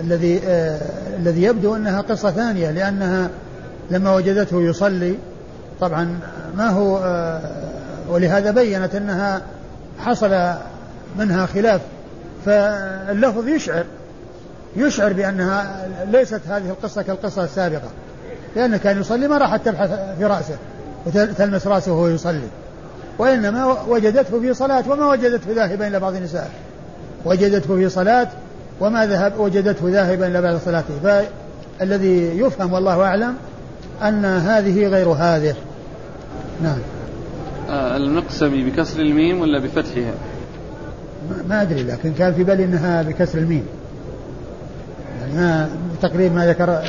الذي 0.00 0.40
آه 0.46 0.80
الذي 1.16 1.42
يبدو 1.42 1.76
أنها 1.76 2.00
قصة 2.00 2.30
ثانية 2.30 2.70
لأنها 2.70 3.30
لما 3.90 4.14
وجدته 4.14 4.62
يصلي 4.62 5.14
طبعا 5.80 6.20
ما 6.56 6.68
هو 6.68 6.98
آه 6.98 7.40
ولهذا 8.08 8.50
بينت 8.50 8.94
أنها 8.94 9.42
حصل 9.98 10.52
منها 11.18 11.46
خلاف. 11.46 11.80
فاللفظ 12.46 13.48
يشعر 13.48 13.84
يشعر 14.76 15.12
بأنها 15.12 15.86
ليست 16.12 16.40
هذه 16.48 16.68
القصة 16.68 17.02
كالقصة 17.02 17.44
السابقة. 17.44 17.88
لأنه 18.56 18.76
كان 18.76 19.00
يصلي 19.00 19.28
ما 19.28 19.38
راحت 19.38 19.66
تبحث 19.66 19.90
في 20.18 20.24
رأسه 20.24 20.56
وتلمس 21.06 21.66
رأسه 21.66 21.92
وهو 21.92 22.08
يصلي. 22.08 22.48
وإنما 23.18 23.76
وجدته 23.88 24.40
في 24.40 24.54
صلاة 24.54 24.84
وما 24.88 25.06
وجدته 25.06 25.52
ذاهبا 25.52 25.86
إلى 25.86 26.00
بعض 26.00 26.14
النساء. 26.14 26.50
وجدته 27.24 27.76
في 27.76 27.88
صلاة 27.88 28.28
وما 28.80 29.06
ذهب 29.06 29.38
وجدته 29.38 29.88
ذاهبا 29.90 30.26
إلى 30.26 30.42
بعض 30.42 30.60
صلاته. 30.64 31.24
فالذي 31.78 32.38
يفهم 32.38 32.72
والله 32.72 33.02
أعلم 33.02 33.34
أن 34.02 34.24
هذه 34.24 34.86
غير 34.86 35.08
هذه. 35.08 35.54
نعم. 36.62 36.78
آه، 37.70 37.96
المقسمي 37.96 38.70
بكسر 38.70 39.00
الميم 39.00 39.40
ولا 39.40 39.58
بفتحها؟ 39.58 40.14
ما 41.48 41.62
أدري 41.62 41.82
لكن 41.82 42.12
كان 42.12 42.34
في 42.34 42.44
بالي 42.44 42.64
أنها 42.64 43.02
بكسر 43.02 43.38
الميم. 43.38 43.66
يعني 45.20 45.34
ما 45.34 45.68
تقريبا 46.02 46.34
ما 46.34 46.46
ذكر 46.46 46.82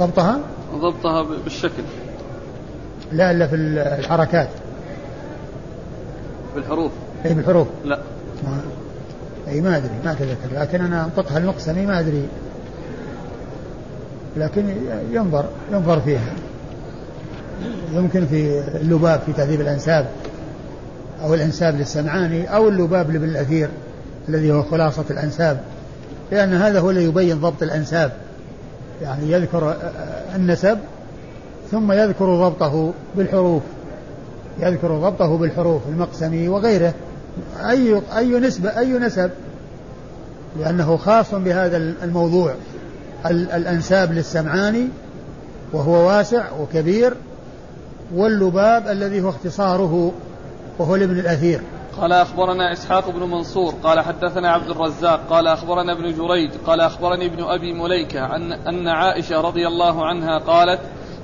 ضبطها؟ 0.00 0.40
ضبطها 0.74 1.22
بالشكل. 1.44 1.82
لا 3.12 3.30
إلا 3.30 3.46
في 3.46 3.54
الحركات. 3.98 4.48
بالحروف 6.54 6.92
أي 7.24 7.34
بالحروف 7.34 7.68
لا. 7.84 7.98
ما 8.44 8.60
أي 9.48 9.60
ما 9.60 9.76
أدري 9.76 9.90
ما 10.04 10.12
أتذكر. 10.12 10.60
لكن 10.60 10.80
أنا 10.80 11.04
أنطقها 11.04 11.38
المقسمي 11.38 11.86
ما 11.86 12.00
أدري. 12.00 12.28
لكن 14.36 14.74
ينظر 15.12 15.44
ينظر 15.72 16.00
فيها. 16.00 16.32
يمكن 17.92 18.26
في 18.26 18.62
اللباب 18.80 19.20
في 19.26 19.32
تهذيب 19.32 19.60
الأنساب 19.60 20.06
أو 21.22 21.34
الأنساب 21.34 21.76
للسمعاني 21.76 22.54
أو 22.54 22.68
اللباب 22.68 23.10
لابن 23.10 23.28
الأثير 23.28 23.68
الذي 24.28 24.52
هو 24.52 24.62
خلاصة 24.62 25.04
الأنساب 25.10 25.60
لأن 26.32 26.54
هذا 26.54 26.80
هو 26.80 26.90
الذي 26.90 27.04
يبين 27.04 27.40
ضبط 27.40 27.62
الأنساب. 27.62 28.12
يعني 29.02 29.32
يذكر 29.32 29.76
النسب 30.34 30.78
ثم 31.70 31.92
يذكر 31.92 32.48
ضبطه 32.48 32.92
بالحروف 33.16 33.62
يذكر 34.60 34.98
ضبطه 34.98 35.38
بالحروف 35.38 35.82
المقسمي 35.88 36.48
وغيره. 36.48 36.94
أي 37.68 38.02
أي 38.16 38.40
نسبة 38.40 38.78
أي 38.78 38.92
نسب؟ 38.92 39.30
لأنه 40.60 40.96
خاص 40.96 41.34
بهذا 41.34 41.76
الموضوع 41.76 42.54
الأنساب 43.30 44.12
للسمعاني 44.12 44.88
وهو 45.72 46.08
واسع 46.08 46.44
وكبير 46.60 47.14
واللباب 48.14 48.88
الذي 48.88 49.20
هو 49.20 49.28
اختصاره 49.28 50.12
وهو 50.78 50.96
لابن 50.96 51.18
الأثير. 51.18 51.60
قال 52.00 52.12
أخبرنا 52.12 52.72
إسحاق 52.72 53.10
بن 53.10 53.20
منصور 53.20 53.74
قال 53.82 54.00
حدثنا 54.00 54.50
عبد 54.50 54.70
الرزاق 54.70 55.20
قال 55.30 55.46
أخبرنا 55.46 55.92
ابن 55.92 56.14
جريج 56.14 56.50
قال 56.66 56.80
أخبرني 56.80 57.26
ابن 57.26 57.44
أبي 57.44 57.72
مليكة 57.72 58.36
أن, 58.36 58.52
أن 58.52 58.88
عائشة 58.88 59.40
رضي 59.40 59.66
الله 59.66 60.06
عنها 60.06 60.38
قالت 60.38 60.80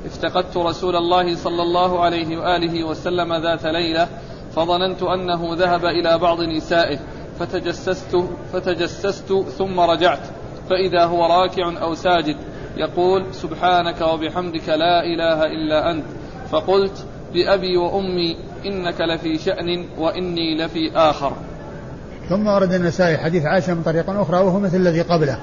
افتقدت 0.07 0.57
رسول 0.57 0.97
الله 0.97 1.37
صلى 1.37 1.63
الله 1.63 2.01
عليه 2.01 2.39
وآله 2.39 2.85
وسلم 2.85 3.35
ذات 3.35 3.65
ليلة 3.67 4.09
فظننت 4.57 5.03
أنه 5.03 5.55
ذهب 5.55 5.85
إلى 5.85 6.19
بعض 6.19 6.41
نسائه 6.41 6.99
فتجسست 7.39 8.17
فتجسست 8.53 9.33
ثم 9.59 9.81
رجعت 9.81 10.23
فإذا 10.71 11.05
هو 11.05 11.27
راكع 11.27 11.83
أو 11.83 11.95
ساجد 11.95 12.37
يقول 12.77 13.35
سبحانك 13.35 14.01
وبحمدك 14.01 14.69
لا 14.69 15.05
إله 15.05 15.45
إلا 15.45 15.91
أنت. 15.91 16.05
فقلت 16.55 17.05
بأبي 17.33 17.77
وأمي 17.77 18.37
إنك 18.67 19.01
لفي 19.01 19.39
شأن 19.39 19.85
وإني 19.99 20.65
لفي 20.65 20.97
آخر. 20.97 21.33
ثم 22.29 22.47
ورد 22.47 22.73
النسائي 22.73 23.19
حديث 23.19 23.45
عائشة 23.45 23.75
من 23.75 23.83
طريق 23.83 24.11
أخرى 24.11 24.37
وهو 24.37 24.59
مثل 24.59 24.77
الذي 24.77 25.03
قبله. 25.03 25.39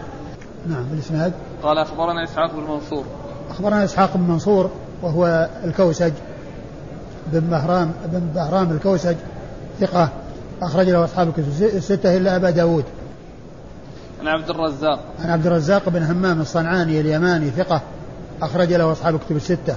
نعم 0.70 0.84
بالإسناد. 0.84 1.34
قال 1.64 1.78
أخبرنا 1.78 2.24
إسحاق 2.24 2.52
بن 2.56 2.64
منصور. 2.74 3.04
أخبرنا 3.50 3.84
إسحاق 3.84 4.18
بن 4.18 4.32
منصور 4.32 4.70
وهو 5.02 5.50
الكوسج 5.64 6.12
بن 7.28 7.40
بهرام 7.40 7.92
بن 8.06 8.20
بهرام 8.36 8.72
الكوسج 8.72 9.16
ثقة 9.80 10.10
أخرج 10.62 10.90
له 10.90 11.04
أصحاب 11.04 11.28
الكتب 11.28 11.48
الستة 11.62 12.18
إلا 12.18 12.36
أبا 12.36 12.50
داود. 12.50 12.86
عن 14.22 14.28
عبد 14.28 14.50
الرزاق. 14.50 15.00
عن 15.24 15.30
عبد 15.30 15.48
الرزاق 15.48 15.90
بن 15.90 16.04
همام 16.04 16.42
الصنعاني 16.42 17.00
اليماني 17.00 17.50
ثقة 17.50 17.82
أخرج 18.42 18.74
له 18.74 18.92
أصحاب 18.92 19.16
الكتب 19.16 19.36
الستة. 19.36 19.76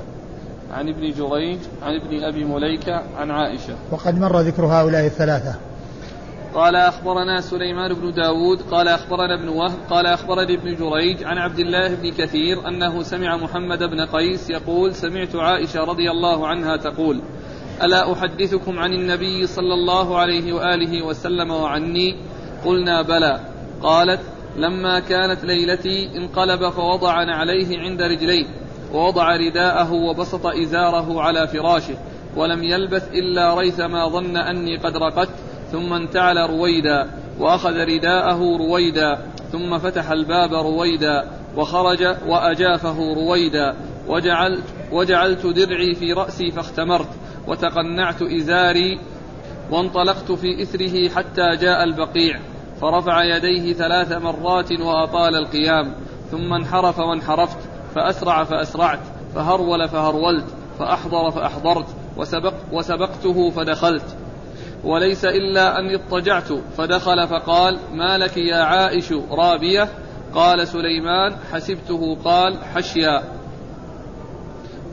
عن 0.74 0.88
ابن 0.88 1.10
جريج 1.10 1.58
عن 1.82 1.94
ابن 1.94 2.24
أبي 2.24 2.44
مليكة 2.44 3.02
عن 3.16 3.30
عائشة. 3.30 3.74
وقد 3.92 4.18
مر 4.18 4.40
ذكر 4.40 4.64
هؤلاء 4.66 5.06
الثلاثة. 5.06 5.54
قال 6.54 6.76
أخبرنا 6.76 7.40
سليمان 7.40 7.94
بن 7.94 8.12
داود 8.12 8.62
قال 8.62 8.88
أخبرنا 8.88 9.34
ابن 9.34 9.48
وهب 9.48 9.78
قال 9.90 10.06
أخبرني 10.06 10.54
ابن 10.54 10.74
جريج 10.74 11.24
عن 11.24 11.38
عبد 11.38 11.58
الله 11.58 11.94
بن 11.94 12.10
كثير 12.10 12.68
أنه 12.68 13.02
سمع 13.02 13.36
محمد 13.36 13.82
بن 13.82 14.00
قيس 14.00 14.50
يقول 14.50 14.94
سمعت 14.94 15.36
عائشة 15.36 15.84
رضي 15.84 16.10
الله 16.10 16.46
عنها 16.46 16.76
تقول 16.76 17.20
ألا 17.82 18.12
أحدثكم 18.12 18.78
عن 18.78 18.92
النبي 18.92 19.46
صلى 19.46 19.74
الله 19.74 20.18
عليه 20.18 20.52
وآله 20.52 21.02
وسلم 21.06 21.50
وعني؟ 21.50 22.16
قلنا 22.64 23.02
بلى 23.02 23.40
قالت 23.82 24.20
لما 24.56 25.00
كانت 25.00 25.44
ليلتي 25.44 26.16
انقلب 26.16 26.68
فوضع 26.70 27.24
نعليه 27.24 27.78
عند 27.78 28.02
رجليه 28.02 28.46
ووضع 28.94 29.36
رداءه 29.36 29.92
وبسط 29.92 30.46
إزاره 30.46 31.22
على 31.22 31.48
فراشه 31.48 31.94
ولم 32.36 32.64
يلبث 32.64 33.08
إلا 33.12 33.54
ريثما 33.54 34.08
ظن 34.08 34.36
أني 34.36 34.76
قد 34.76 34.96
رقدت 34.96 35.34
ثم 35.72 35.92
انتعل 35.92 36.36
رويدا 36.36 37.10
وأخذ 37.38 37.76
رداءه 37.76 38.56
رويدا 38.56 39.18
ثم 39.52 39.78
فتح 39.78 40.10
الباب 40.10 40.54
رويدا 40.54 41.24
وخرج 41.56 42.16
وأجافه 42.28 43.14
رويدا 43.14 43.74
وجعلت, 44.08 44.64
وجعلت 44.92 45.46
درعي 45.46 45.94
في 45.94 46.12
رأسي 46.12 46.50
فاختمرت 46.50 47.08
وتقنعت 47.48 48.22
إزاري 48.22 48.98
وانطلقت 49.70 50.32
في 50.32 50.62
إثره 50.62 51.08
حتى 51.08 51.56
جاء 51.56 51.84
البقيع 51.84 52.40
فرفع 52.80 53.24
يديه 53.24 53.72
ثلاث 53.72 54.12
مرات 54.12 54.72
وأطال 54.72 55.36
القيام 55.36 55.94
ثم 56.30 56.52
انحرف 56.52 56.98
وانحرفت 56.98 57.58
فأسرع 57.94 58.44
فأسرعت 58.44 59.00
فهرول 59.34 59.88
فهرولت 59.88 60.44
فأحضر 60.78 61.30
فأحضرت 61.30 61.86
وسبق 62.16 62.54
وسبقته 62.72 63.50
فدخلت. 63.50 64.16
وليس 64.84 65.24
إلا 65.24 65.78
أن 65.78 65.94
اضطجعت 65.94 66.52
فدخل 66.76 67.28
فقال 67.28 67.78
ما 67.92 68.18
لك 68.18 68.36
يا 68.36 68.56
عائش 68.56 69.12
رابية؟ 69.30 69.88
قال 70.34 70.68
سليمان 70.68 71.36
حسبته 71.52 72.16
قال 72.24 72.64
حشيا 72.74 73.22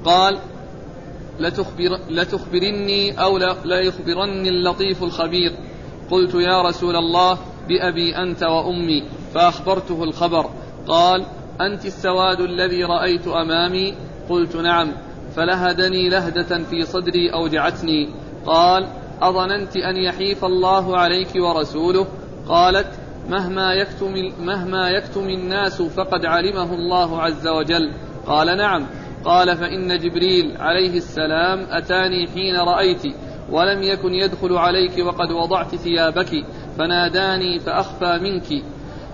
قال 0.06 0.38
لتخبر 1.40 2.00
لتخبرني 2.10 3.24
أو 3.24 3.38
ليخبرني 3.66 4.50
اللطيف 4.50 5.04
الخبير 5.04 5.52
قلت 6.12 6.36
يا 6.36 6.62
رسول 6.62 6.96
الله 6.96 7.38
بأبي 7.68 8.16
أنت 8.16 8.44
وأمي 8.44 9.04
فأخبرته 9.34 10.04
الخبر 10.04 10.50
قال 10.88 11.26
أنت 11.66 11.86
السواد 11.86 12.40
الذي 12.40 12.84
رأيت 12.84 13.28
أمامي؟ 13.28 13.96
قلت 14.30 14.56
نعم. 14.56 14.92
فلهدني 15.36 16.10
لهدة 16.10 16.64
في 16.64 16.82
صدري 16.82 17.34
أوجعتني 17.34 18.10
قال 18.46 18.88
أظننت 19.22 19.78
أن 19.78 19.98
يحيف 19.98 20.46
الله 20.46 20.98
عليك 20.98 21.36
ورسوله؟ 21.36 22.08
قالت 22.48 22.88
مهما 23.30 23.74
يكتم, 23.74 24.14
مهما 24.40 24.90
يكتم 24.90 25.30
الناس 25.30 25.82
فقد 25.82 26.26
علمه 26.26 26.74
الله 26.74 27.22
عز 27.22 27.48
وجل. 27.48 27.92
قال 28.26 28.58
نعم. 28.58 28.88
قال 29.26 29.58
فإن 29.58 29.98
جبريل 29.98 30.58
عليه 30.60 30.98
السلام 30.98 31.66
أتاني 31.70 32.28
حين 32.28 32.56
رأيت 32.56 33.04
ولم 33.52 33.84
يكن 33.84 34.14
يدخل 34.14 34.58
عليك 34.58 35.06
وقد 35.06 35.32
وضعت 35.32 35.76
ثيابك 35.76 36.46
فناداني 36.78 37.60
فأخفى 37.60 38.20
منك. 38.24 38.64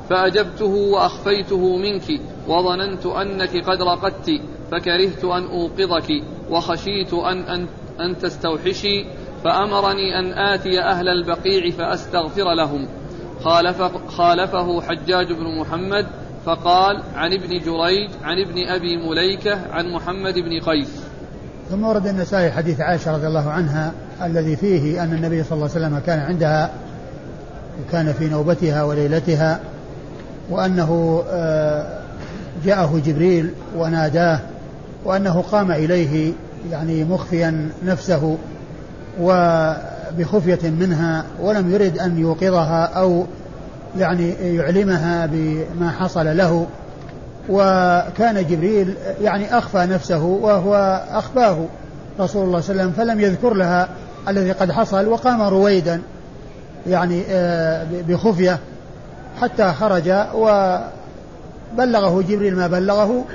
فأجبته 0.10 0.66
وأخفيته 0.66 1.78
منك. 1.78 2.22
وظننت 2.48 3.06
أنك 3.06 3.66
قد 3.66 3.82
رقدت 3.82 4.42
فكرهت 4.72 5.24
أن 5.24 5.44
أوقظك 5.44 6.24
وخشيت 6.50 7.14
أن, 7.14 7.38
أن, 7.38 7.68
أن 8.00 8.18
تستوحشي 8.18 9.06
فأمرني 9.44 10.20
أن 10.20 10.34
آتي 10.34 10.82
أهل 10.82 11.08
البقيع 11.08 11.72
فأستغفر 11.72 12.54
لهم. 12.54 12.88
خالف 13.44 13.82
خالفه 14.08 14.82
حجاج 14.82 15.34
بن 15.34 15.60
محمد 15.60 16.08
فقال 16.46 17.04
عن 17.16 17.34
ابن 17.34 17.48
جريج 17.48 18.10
عن 18.24 18.38
ابن 18.46 18.68
أبي 18.68 18.98
مليكة 18.98 19.60
عن 19.72 19.94
محمد 19.94 20.34
بن 20.34 20.62
قيس. 20.66 20.90
ثم 21.70 21.84
ورد 21.84 22.08
النسائي 22.08 22.52
حديث 22.52 22.82
عائشة 22.82 23.16
رضي 23.16 23.28
الله 23.28 23.50
عنها 23.50 23.94
الذي 24.24 24.56
فيه 24.56 25.04
أن 25.04 25.14
النبي 25.14 25.44
صلى 25.44 25.52
الله 25.52 25.70
عليه 25.76 25.86
وسلم 25.86 26.00
كان 26.00 26.20
عندها 26.20 26.72
وكان 27.82 28.14
في 28.14 28.28
نوبتها 28.30 28.84
وليلتها 28.84 29.60
وأنه 30.50 31.24
آه، 31.30 32.00
جاءه 32.66 33.02
جبريل 33.06 33.52
وناداه 33.78 34.40
وأنه 35.06 35.42
قام 35.52 35.72
إليه 35.72 36.34
يعني 36.72 37.04
مخفيا 37.04 37.70
نفسه 37.86 38.38
وبخفية 39.22 40.70
منها 40.70 41.24
ولم 41.42 41.74
يرد 41.74 42.00
أن 42.00 42.18
يوقظها 42.18 42.86
أو 42.86 43.26
يعني 43.98 44.30
يعلمها 44.30 45.26
بما 45.26 45.92
حصل 45.92 46.38
له 46.38 46.68
وكان 47.50 48.48
جبريل 48.48 48.94
يعني 49.22 49.58
أخفى 49.58 49.78
نفسه 49.78 50.24
وهو 50.24 51.02
أخفاه 51.12 51.66
رسول 52.20 52.44
الله 52.44 52.62
صلى 52.62 52.72
الله 52.72 52.84
عليه 52.84 52.92
وسلم 52.92 52.92
فلم 52.92 53.20
يذكر 53.20 53.54
لها 53.54 53.90
الذي 54.28 54.52
قد 54.52 54.72
حصل 54.72 55.08
وقام 55.08 55.42
رويدا 55.42 56.02
يعني 56.88 57.24
آه، 57.30 57.86
بخفية 58.08 58.60
حتى 59.42 59.74
خرج 59.74 60.10
وبلغه 61.74 62.22
جبريل 62.22 62.56
ما 62.56 62.68
بلغه 62.68 63.26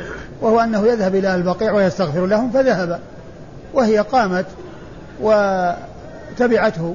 وهو 0.40 0.60
أنه 0.60 0.86
يذهب 0.86 1.14
إلى 1.14 1.34
البقيع 1.34 1.72
ويستغفر 1.72 2.26
لهم 2.26 2.50
فذهب. 2.50 2.98
وهي 3.74 3.98
قامت 3.98 4.46
وتبعته. 5.20 6.94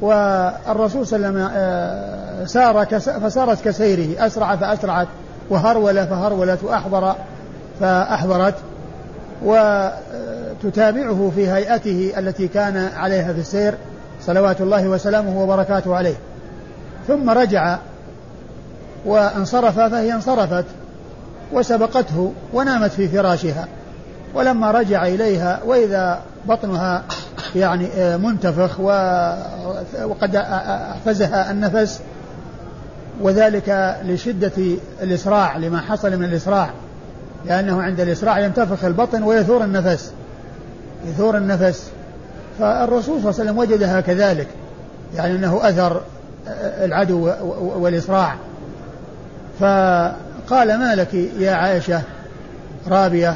والرسول 0.00 1.06
صلى 1.06 1.16
الله 1.16 1.28
عليه 1.28 1.38
وسلم 1.38 1.50
آه، 1.54 2.44
سار 2.44 2.86
فسارت 3.20 3.64
كسيره. 3.64 4.26
أسرع 4.26 4.56
فأسرعت 4.56 5.08
وهرول 5.50 6.06
فهرولت 6.06 6.64
وأحضر 6.64 7.14
فأحضرت. 7.80 8.54
وتتابعه 9.44 11.32
في 11.34 11.50
هيئته 11.50 12.12
التي 12.18 12.48
كان 12.48 12.76
عليها 12.96 13.32
في 13.32 13.40
السير 13.40 13.74
صلوات 14.22 14.60
الله 14.60 14.88
وسلامه 14.88 15.42
وبركاته 15.42 15.96
عليه. 15.96 16.14
ثم 17.08 17.30
رجع 17.30 17.78
وانصرف 19.04 19.74
فهي 19.78 20.12
انصرفت 20.12 20.64
وسبقته 21.52 22.32
ونامت 22.52 22.90
في 22.90 23.08
فراشها. 23.08 23.68
ولما 24.34 24.70
رجع 24.70 25.06
إليها 25.06 25.60
وإذا 25.66 26.20
بطنها 26.48 27.04
يعني 27.56 27.86
آه، 27.86 28.16
منتفخ 28.16 28.80
وقد 30.04 30.36
أحفزها 30.36 31.50
النفس 31.50 32.00
وذلك 33.20 33.96
لشدة 34.04 34.52
الإسراع 35.02 35.56
لما 35.56 35.80
حصل 35.80 36.16
من 36.16 36.24
الإسراع 36.24 36.70
لأنه 37.46 37.82
عند 37.82 38.00
الإسراع 38.00 38.38
ينتفخ 38.38 38.84
البطن 38.84 39.22
ويثور 39.22 39.64
النفس 39.64 40.12
يثور 41.06 41.36
النفس. 41.36 41.90
فالرسول 42.58 43.02
صلى 43.02 43.30
الله 43.30 43.40
عليه 43.40 43.50
وسلم 43.50 43.58
وجدها 43.58 44.00
كذلك 44.00 44.48
يعني 45.16 45.34
أنه 45.34 45.60
أثر 45.62 46.00
العدو 46.84 47.30
والإسراع. 47.80 48.36
فقال 49.60 50.78
ما 50.78 50.94
لك 50.94 51.14
يا 51.14 51.52
عائشة 51.52 52.02
رابية 52.88 53.34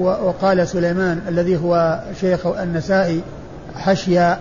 وقال 0.00 0.68
سليمان 0.68 1.20
الذي 1.28 1.56
هو 1.56 2.00
شيخ 2.20 2.46
النسائي 2.46 3.22
حشيا 3.74 4.38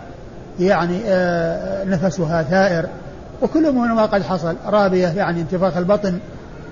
يعني 0.59 1.01
آه، 1.05 1.83
نفسها 1.83 2.43
ثائر. 2.43 2.85
وكل 3.41 3.71
ما 3.71 4.05
قد 4.05 4.23
حصل. 4.23 4.55
رابية 4.65 5.07
يعني 5.07 5.41
انتفاخ 5.41 5.77
البطن 5.77 6.19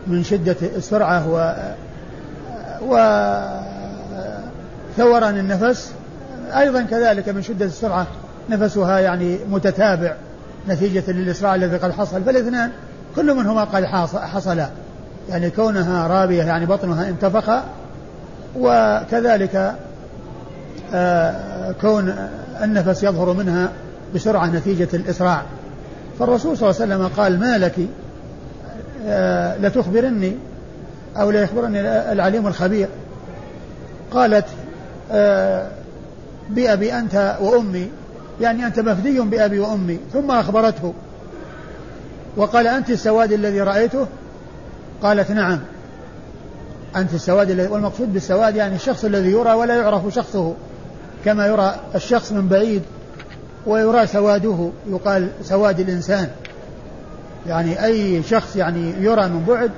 من 0.08 0.24
شدة 0.24 0.56
السرعة 0.62 1.30
و 1.30 1.54
و 2.82 2.96
ثوران 4.98 5.38
النفس. 5.38 5.92
أيضا 6.58 6.82
كذلك 6.82 7.30
من 7.30 7.42
شدة 7.42 7.66
السرعة 7.66 8.08
نفسها 8.50 9.00
يعني 9.00 9.38
متتابع 9.50 10.14
نتيجة 10.70 11.12
للإسراع 11.12 11.56
الذي 11.56 11.78
قد 11.78 11.92
حصل. 11.92 12.24
فالاثنان 12.24 12.72
كل 13.16 13.34
منهما 13.34 13.64
قد 13.64 13.86
حصل. 13.86 14.60
يعني 15.30 15.50
كونها 15.50 16.08
رابية 16.08 16.44
يعني 16.44 16.66
بطنها 16.66 17.10
انتفخ 17.10 17.62
وكذلك 18.56 19.76
آه، 20.94 21.72
كون 21.82 22.16
النفس 22.64 23.04
يظهر 23.04 23.34
منها 23.34 23.72
بسرعة 24.16 24.46
نتيجة 24.46 24.88
الإسراع. 24.94 25.42
فالرسول 26.20 26.58
صلى 26.58 26.70
الله 26.70 26.82
عليه 26.82 26.96
وسلم 26.96 27.08
قال 27.08 27.40
ما 27.40 27.58
لك؟ 27.58 27.76
آه، 29.06 29.58
لتخبرني 29.58 30.38
أو 31.18 31.32
ليخبرني 31.32 31.82
العليم 32.12 32.48
الخبير. 32.48 32.88
قالت 34.12 34.46
آه، 35.12 35.68
بأبي 36.50 36.94
أنت 36.94 37.38
وأمي 37.42 37.90
يعني 38.42 38.66
أنت 38.66 38.80
مفدي 38.80 39.20
بأبي 39.20 39.60
وأمي 39.60 40.00
ثم 40.14 40.32
أخبرته. 40.32 40.94
وقال 42.38 42.68
أنت 42.68 42.90
السواد 42.90 43.32
الذي 43.32 43.62
رأيته؟ 43.62 44.08
قالت 45.04 45.32
نعم. 45.32 45.60
أنت 46.96 47.14
السواد 47.14 47.50
الذي 47.50 47.68
والمقصود 47.68 48.14
بالسواد 48.14 48.56
يعني 48.56 48.76
الشخص 48.76 49.06
الذي 49.06 49.32
يرى 49.32 49.54
ولا 49.54 49.76
يعرف 49.76 50.14
شخصه 50.14 50.54
كما 51.26 51.48
يرى 51.48 51.76
الشخص 51.96 52.32
من 52.32 52.48
بعيد 52.48 52.82
ويرى 53.68 54.08
سواده 54.08 54.70
يقال 54.90 55.30
سواد 55.44 55.80
الإنسان. 55.80 56.28
يعني 57.48 57.86
أي 57.86 58.24
شخص 58.24 58.56
يعني 58.56 58.94
يرى 59.00 59.28
من 59.28 59.46
بعد 59.48 59.72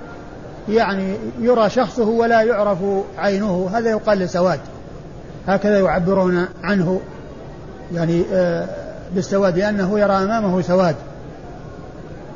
يعني 0.69 1.15
يرى 1.39 1.69
شخصه 1.69 2.07
ولا 2.09 2.41
يعرف 2.41 2.77
عينه 3.17 3.69
هذا 3.73 3.89
يقال 3.89 4.19
لسواد. 4.19 4.59
هكذا 5.47 5.79
يعبرون 5.79 6.45
عنه 6.63 7.01
يعني 7.93 8.23
آه، 8.33 8.67
بالسواد 9.15 9.57
لأنه 9.57 9.99
يرى 9.99 10.13
أمامه 10.13 10.61
سواد. 10.61 10.95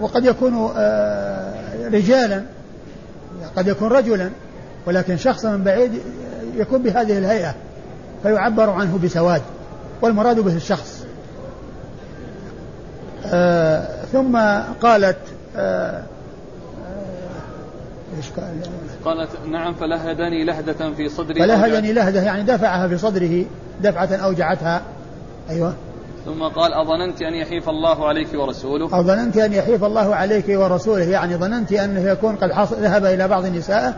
وقد 0.01 0.25
يكون 0.25 0.71
آه، 0.77 1.53
رجالا 1.87 2.43
قد 3.55 3.67
يكون 3.67 3.89
رجلا 3.89 4.29
ولكن 4.85 5.17
شخص 5.17 5.45
من 5.45 5.63
بعيد 5.63 5.91
يكون 6.55 6.83
بهذه 6.83 7.17
الهيئة 7.17 7.55
فيعبر 8.23 8.69
عنه 8.69 8.99
بسواد 9.03 9.41
والمراد 10.01 10.39
به 10.39 10.55
الشخص. 10.55 11.05
آه 13.25 14.05
ثم 14.11 14.37
قالت 14.81 15.17
آه, 15.55 16.03
قالت 19.05 19.29
نعم 19.51 19.73
فلهدني 19.73 20.43
لهدة 20.43 20.93
في 20.93 21.09
صدري 21.09 21.39
فلهدني 21.39 21.93
لهدة 21.93 22.21
يعني 22.21 22.43
دفعها 22.43 22.87
في 22.87 22.97
صدره 22.97 23.45
دفعة 23.81 24.15
أوجعتها 24.15 24.81
أيوه. 25.49 25.73
ثم 26.25 26.43
قال 26.43 26.73
أظننت 26.73 27.21
أن 27.21 27.33
يحيف 27.33 27.69
الله 27.69 28.07
عليك 28.07 28.27
ورسوله. 28.33 28.99
أظننت 28.99 29.37
أن 29.37 29.53
يحيف 29.53 29.83
الله 29.83 30.15
عليك 30.15 30.45
ورسوله. 30.49 31.03
يعني 31.03 31.35
ظننت 31.35 31.71
أنه 31.71 32.01
يكون 32.01 32.35
قد 32.35 32.51
حصل 32.51 32.75
ذهب 32.75 33.05
إلى 33.05 33.27
بعض 33.27 33.45
النساء 33.45 33.93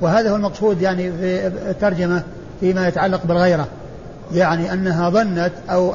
وهذا 0.00 0.30
هو 0.30 0.36
المقصود 0.36 0.82
يعني 0.82 1.12
في 1.12 1.46
الترجمة 1.46 2.22
فيما 2.60 2.88
يتعلق 2.88 3.26
بالغيرة. 3.26 3.68
يعني 4.34 4.72
أنها 4.72 5.10
ظنت 5.10 5.52
أو 5.70 5.94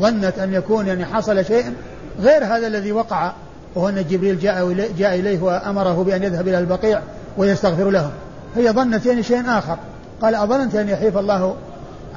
ظنت 0.00 0.38
أن 0.38 0.54
يكون 0.54 0.86
يعني 0.86 1.04
حصل 1.04 1.44
شيء 1.44 1.72
غير 2.20 2.44
هذا 2.44 2.66
الذي 2.66 2.92
وقع 2.92 3.32
وهو 3.74 3.88
أن 3.88 4.04
جبريل 4.10 4.38
جاء 4.38 4.74
جاء 4.98 5.14
إليه 5.14 5.40
وأمره 5.42 6.04
بأن 6.04 6.22
يذهب 6.22 6.48
إلى 6.48 6.58
البقيع 6.58 7.00
ويستغفر 7.36 7.90
لهم. 7.90 8.10
هي 8.56 8.70
ظنت 8.72 9.06
يعني 9.06 9.22
شيء 9.22 9.42
آخر. 9.46 9.78
قال 10.22 10.34
أظننت 10.34 10.74
أن 10.74 10.88
يحيف 10.88 11.18
الله 11.18 11.54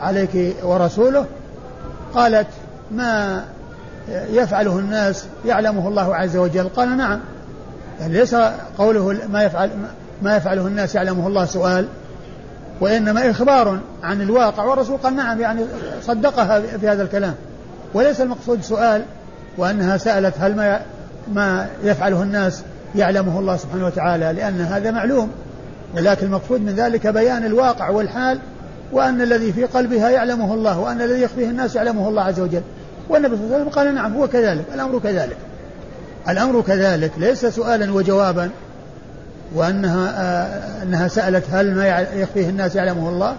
عليك 0.01 0.55
ورسوله. 0.63 1.25
قالت 2.15 2.47
ما 2.95 3.43
يفعله 4.31 4.79
الناس 4.79 5.25
يعلمه 5.45 5.87
الله 5.87 6.15
عز 6.15 6.37
وجل. 6.37 6.69
قال 6.69 6.97
نعم. 6.97 7.19
يعني 7.99 8.13
ليس 8.13 8.35
قوله 8.77 9.17
ما 9.31 9.43
يفعل 9.43 9.69
ما 10.21 10.35
يفعله 10.35 10.67
الناس 10.67 10.95
يعلمه 10.95 11.27
الله 11.27 11.45
سؤال 11.45 11.87
وإنما 12.81 13.29
إخبار 13.29 13.79
عن 14.03 14.21
الواقع. 14.21 14.63
والرسول 14.63 14.97
قال 14.97 15.15
نعم 15.15 15.41
يعني 15.41 15.61
صدقها 16.01 16.61
في 16.61 16.87
هذا 16.87 17.03
الكلام. 17.03 17.35
وليس 17.93 18.21
المقصود 18.21 18.61
سؤال 18.61 19.03
وأنها 19.57 19.97
سألت 19.97 20.33
هل 20.39 20.55
ما 20.55 20.81
ما 21.33 21.67
يفعله 21.83 22.21
الناس 22.23 22.63
يعلمه 22.95 23.39
الله 23.39 23.57
سبحانه 23.57 23.85
وتعالى 23.85 24.33
لأن 24.33 24.61
هذا 24.61 24.91
معلوم. 24.91 25.31
ولكن 25.95 26.25
المقصود 26.25 26.61
من 26.61 26.73
ذلك 26.75 27.07
بيان 27.07 27.45
الواقع 27.45 27.89
والحال 27.89 28.39
وأن 28.91 29.21
الذي 29.21 29.53
في 29.53 29.63
قلبها 29.63 30.09
يعلمه 30.09 30.53
الله 30.53 30.79
وأن 30.79 31.01
الذي 31.01 31.21
يخفيه 31.21 31.49
الناس 31.49 31.75
يعلمه 31.75 32.09
الله 32.09 32.21
عز 32.21 32.39
وجل. 32.39 32.61
والنبي 33.09 33.35
صلى 33.35 33.45
الله 33.45 33.55
عليه 33.55 33.65
وسلم 33.65 33.75
قال 33.75 33.95
نعم 33.95 34.13
هو 34.13 34.27
كذلك 34.27 34.65
الأمر 34.73 34.99
كذلك. 34.99 35.37
الأمر 36.29 36.61
كذلك 36.61 37.11
ليس 37.17 37.45
سؤالا 37.45 37.93
وجوابا 37.93 38.49
وأنها 39.55 40.13
آه 40.17 40.83
أنها 40.83 41.07
سألت 41.07 41.43
هل 41.51 41.75
ما 41.75 41.99
يخفيه 41.99 42.49
الناس 42.49 42.75
يعلمه 42.75 43.09
الله 43.09 43.35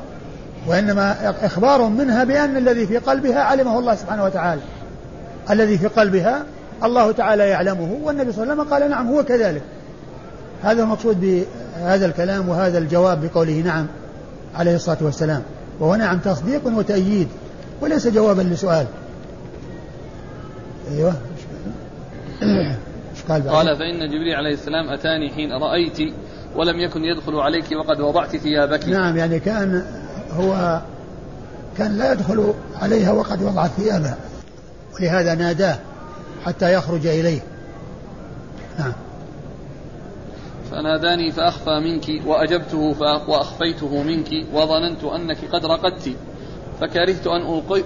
وإنما 0.67 1.35
إخبار 1.43 1.83
منها 1.83 2.25
بأن 2.25 2.57
الذي 2.57 2.87
في 2.87 2.99
قلبها 2.99 3.41
علمه 3.41 3.79
الله 3.79 3.95
سبحانه 3.95 4.25
وتعالى. 4.25 4.61
الذي 5.51 5.79
في 5.79 5.87
قلبها 5.87 6.43
الله 6.85 7.13
تعالى 7.13 7.49
يعلمه 7.49 7.99
والنبي 8.05 8.33
صلى 8.33 8.43
الله 8.43 8.53
عليه 8.53 8.63
وسلم 8.63 8.75
قال 8.75 8.91
نعم 8.91 9.09
هو 9.09 9.25
كذلك. 9.25 9.63
هذا 10.63 10.83
المقصود 10.83 11.45
بهذا 11.77 12.07
الكلام 12.07 12.49
وهذا 12.49 12.79
الجواب 12.79 13.21
بقوله 13.27 13.63
نعم 13.65 13.87
عليه 14.55 14.77
الصلاة 14.77 14.99
والسلام. 15.01 15.43
وهو 15.81 15.95
نعم 15.95 16.19
تصديق 16.19 16.63
وتأييد 16.67 17.29
وليس 17.81 18.07
جوابا 18.07 18.43
لسؤال. 18.43 18.87
أيوه. 20.91 21.15
قال 23.29 23.49
قال 23.49 23.77
فإن 23.77 24.09
جبريل 24.09 24.35
عليه 24.35 24.55
السلام 24.55 24.89
أتاني 24.89 25.31
حين 25.31 25.53
رأيت 25.53 25.99
ولم 26.57 26.81
يكن 26.81 27.05
يدخل 27.05 27.35
عليك 27.35 27.73
وقد 27.73 28.01
وضعت 28.01 28.37
ثيابك. 28.37 28.89
نعم 28.89 29.17
يعني 29.17 29.41
كان 29.41 29.85
هو 30.33 30.81
كان 31.79 31.99
لا 31.99 32.13
يدخل 32.13 32.55
عليها 32.83 33.13
وقد 33.13 33.43
وضعت 33.43 33.71
ثيابها 33.71 34.19
ولهذا 34.95 35.35
ناداه 35.35 35.79
حتى 36.45 36.75
يخرج 36.75 37.07
إليه. 37.07 37.41
نعم. 38.79 38.93
فناداني 40.71 41.33
فأخفى 41.33 41.81
منك 41.81 42.27
وأجبته 42.27 42.95
وأخفيته 43.29 44.03
منك 44.03 44.29
وظننت 44.53 45.05
أنك 45.05 45.39
قد 45.53 45.67
رقدت 45.67 46.17
فكرهت 46.81 47.27
أن 47.27 47.43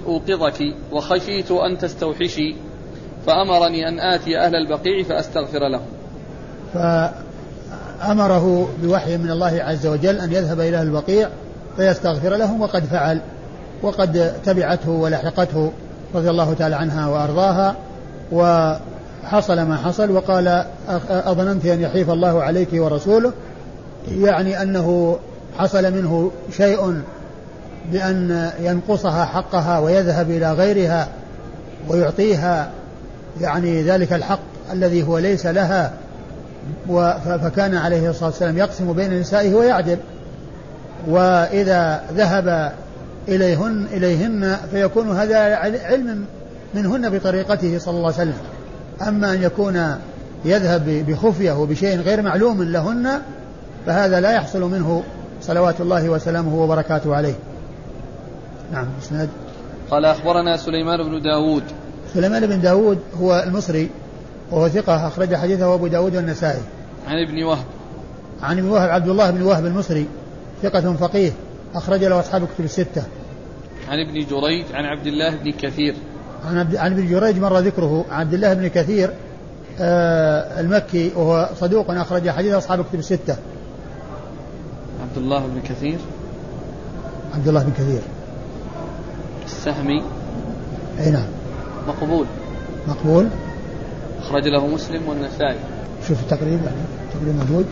أوقظك 0.07 0.75
وخشيت 0.93 1.51
أن 1.51 1.79
تستوحشي. 1.79 2.55
فأمرني 3.29 3.89
أن 3.89 4.01
آتي 4.01 4.39
أهل 4.39 4.55
البقيع 4.55 5.03
فأستغفر 5.03 5.69
لهم. 5.69 5.87
فأمره 8.01 8.69
بوحي 8.83 9.17
من 9.17 9.31
الله 9.31 9.63
عز 9.63 9.87
وجل 9.87 10.21
أن 10.21 10.33
يذهب 10.33 10.61
إلى 10.61 10.83
البقيع 10.83 11.29
فيستغفر 11.77 12.37
لهم 12.37 12.61
وقد 12.61 12.85
فعل 12.85 13.21
وقد 13.83 14.33
تبعته 14.45 14.91
ولحقته 14.91 15.73
رضي 16.15 16.31
الله 16.31 16.55
تعالى 16.55 16.77
عنها 16.77 17.07
وأرضاها 17.07 17.77
وحصل 18.33 19.61
ما 19.61 19.77
حصل 19.77 20.11
وقال 20.11 20.65
أظننت 21.11 21.67
أن 21.67 21.81
يحيف 21.81 22.11
الله 22.11 22.43
عليك 22.43 22.69
ورسوله 22.73 23.33
يعني 24.11 24.63
أنه 24.63 25.19
حصل 25.59 25.93
منه 25.93 26.31
شيء 26.57 27.03
بأن 27.93 28.51
ينقصها 28.61 29.25
حقها 29.25 29.79
ويذهب 29.79 30.31
إلى 30.31 30.53
غيرها 30.53 31.09
ويعطيها 31.89 32.71
يعني 33.41 33.83
ذلك 33.83 34.13
الحق 34.13 34.41
الذي 34.73 35.03
هو 35.03 35.19
ليس 35.19 35.47
لها 35.47 35.93
فكان 37.25 37.75
عليه 37.75 38.11
الصلاة 38.11 38.31
والسلام 38.31 38.59
يقسم 38.59 38.93
بين 38.93 39.21
نسائه 39.21 39.55
ويعدل. 39.55 39.99
وإذا 41.09 42.03
ذهب 42.13 42.73
إليهن 43.29 43.87
إليهن 43.93 44.57
فيكون 44.71 45.17
هذا 45.17 45.39
علم 45.85 46.25
منهن 46.75 47.11
بطريقته 47.11 47.79
صلى 47.79 47.97
الله 47.97 48.13
عليه 48.13 48.17
وسلم. 48.17 48.39
أما 49.09 49.33
أن 49.33 49.43
يكون 49.43 49.97
يذهب 50.45 51.05
بخفية 51.09 51.53
وبشيء 51.53 52.01
غير 52.01 52.23
معلوم 52.23 52.63
لهن 52.63 53.09
فهذا 53.87 54.21
لا 54.21 54.33
يحصل 54.33 54.61
منه 54.63 55.03
صلوات 55.43 55.81
الله 55.81 56.09
وسلامه 56.09 56.63
وبركاته 56.63 57.17
عليه. 57.17 57.35
نعم 58.73 58.87
قال 59.91 60.05
أخبرنا 60.05 60.57
سليمان 60.57 60.99
بن 61.11 61.23
داود 61.23 61.63
سليمان 62.15 62.47
بن 62.47 62.61
داود 62.61 62.99
هو 63.21 63.45
المصري 63.47 63.91
وهو 64.51 64.69
ثقة 64.69 65.07
أخرج 65.07 65.35
حديثه 65.35 65.75
أبو 65.75 65.87
داود 65.87 66.17
والنسائي. 66.17 66.61
عن 67.09 67.17
ابن 67.29 67.43
وهب. 67.43 67.65
عن 68.43 68.59
ابن 68.59 68.69
وهب 68.69 68.91
عبد 68.91 69.09
الله 69.09 69.31
بن 69.31 69.43
وهب 69.43 69.67
المصري 69.67 70.07
ثقة 70.63 70.93
فقيه 70.93 71.33
أخرج 71.75 72.05
له 72.05 72.21
أصحاب 72.21 72.43
الكتب 72.43 72.65
الستة. 72.65 73.03
عن 73.89 73.99
ابن 73.99 74.27
جريج 74.27 74.65
عن 74.75 74.85
عبد 74.85 75.07
الله 75.07 75.37
بن 75.37 75.53
كثير. 75.53 75.95
عن 76.47 76.59
عبد 76.59 76.77
عن 76.77 76.93
ابن 76.93 77.09
جريج 77.09 77.39
مر 77.39 77.59
ذكره 77.59 78.05
عن 78.11 78.21
عبد 78.21 78.35
الله 78.35 78.55
بن 78.55 78.69
كثير 78.69 79.11
آه 79.81 80.61
المكي 80.61 81.13
وهو 81.17 81.49
صدوق 81.61 81.91
أخرج 81.91 82.31
حديث 82.31 82.55
أصحاب 82.55 82.81
الكتب 82.81 82.99
الستة. 82.99 83.37
عبد 85.03 85.17
الله 85.17 85.47
بن 85.47 85.61
كثير. 85.61 85.99
عبد 87.35 87.49
الله 87.49 87.63
بن 87.63 87.73
كثير. 87.73 88.01
السهمي. 89.47 90.03
أي 91.01 91.11
نعم. 91.11 91.38
مقبول. 91.89 92.27
مقبول؟ 92.89 93.29
أخرج 94.19 94.49
له 94.49 94.67
مسلم 94.67 95.09
والنسائي. 95.09 95.59
شوف 96.09 96.21
التقريب 96.23 96.61
يعني 96.65 96.77
التقريب 97.09 97.35
موجود. 97.35 97.67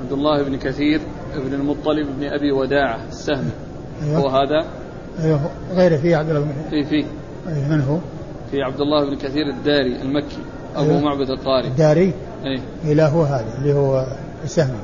عبد 0.00 0.12
الله 0.12 0.42
بن 0.42 0.56
كثير 0.56 1.00
بن 1.36 1.54
المطلب 1.54 2.06
بن 2.18 2.24
أبي 2.24 2.52
وداعة 2.52 3.00
السهمي. 3.08 3.65
أيوه. 4.04 4.18
هو 4.18 4.28
هذا؟ 4.28 4.66
أيوه 5.24 5.40
غيره 5.74 5.96
فيه 5.96 6.16
عبد 6.16 6.28
الله 6.28 6.40
بن 6.40 6.52
في 6.70 6.84
في 6.84 7.06
أيوه 7.48 7.68
من 7.68 7.80
هو؟ 7.80 7.98
في 8.50 8.62
عبد 8.62 8.80
الله 8.80 9.10
بن 9.10 9.16
كثير 9.16 9.48
الداري 9.48 10.02
المكي 10.02 10.38
أبو 10.76 10.90
أيوه. 10.90 11.00
معبد 11.00 11.30
القاري. 11.30 11.68
الداري؟ 11.68 12.12
إيه 12.84 12.94
لا 12.94 13.08
هو 13.08 13.22
هذا؟ 13.22 13.58
اللي 13.58 13.74
هو 13.74 14.06
السهمي. 14.44 14.78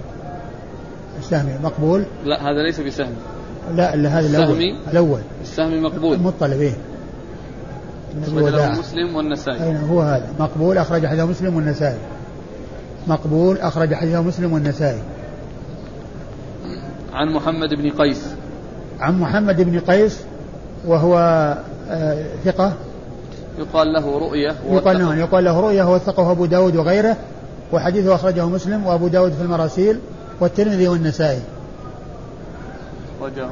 السهمي 1.18 1.52
مقبول؟ 1.62 2.04
لا 2.24 2.50
هذا 2.50 2.62
ليس 2.62 2.80
بسهمي. 2.80 3.16
لا 3.74 3.94
إلا 3.94 4.08
هذا 4.08 4.26
الأول. 4.26 4.44
السهمي؟ 4.44 4.78
الأول. 4.90 5.20
السهمي 5.42 5.80
مقبول. 5.80 6.16
المطلب 6.16 6.60
إيه 6.60 6.72
أخرج 8.22 8.44
له 8.44 8.70
مسلم 8.70 9.16
والنسائي. 9.16 9.64
أين؟ 9.64 9.76
هو 9.76 10.00
هذا. 10.00 10.28
مقبول 10.40 10.78
أخرج 10.78 11.06
حديثه 11.06 11.26
مسلم 11.26 11.56
والنسائي. 11.56 11.98
مقبول 13.06 13.58
أخرج 13.58 13.94
حديثه 13.94 14.22
مسلم 14.22 14.52
والنسائي. 14.52 15.02
عن 17.12 17.28
محمد 17.28 17.74
بن 17.74 17.90
قيس. 17.90 18.31
عن 19.02 19.20
محمد 19.20 19.60
بن 19.60 19.80
قيس 19.80 20.20
وهو 20.86 21.16
آه، 21.90 22.24
ثقة. 22.44 22.72
يقال 23.58 23.92
له 23.92 24.18
رؤية 24.18 24.54
يقال 24.70 24.98
له 24.98 25.16
يقال 25.16 25.44
له 25.44 25.60
رؤية 25.60 25.94
وثقه 25.94 26.30
أبو 26.30 26.46
داود 26.46 26.76
وغيره 26.76 27.16
وحديثه 27.72 28.14
أخرجه 28.14 28.46
مسلم 28.46 28.86
وأبو 28.86 29.08
داود 29.08 29.32
في 29.32 29.42
المراسيل 29.42 29.98
والترمذي 30.40 30.88
والنسائي. 30.88 31.42
أخرجه 33.20 33.48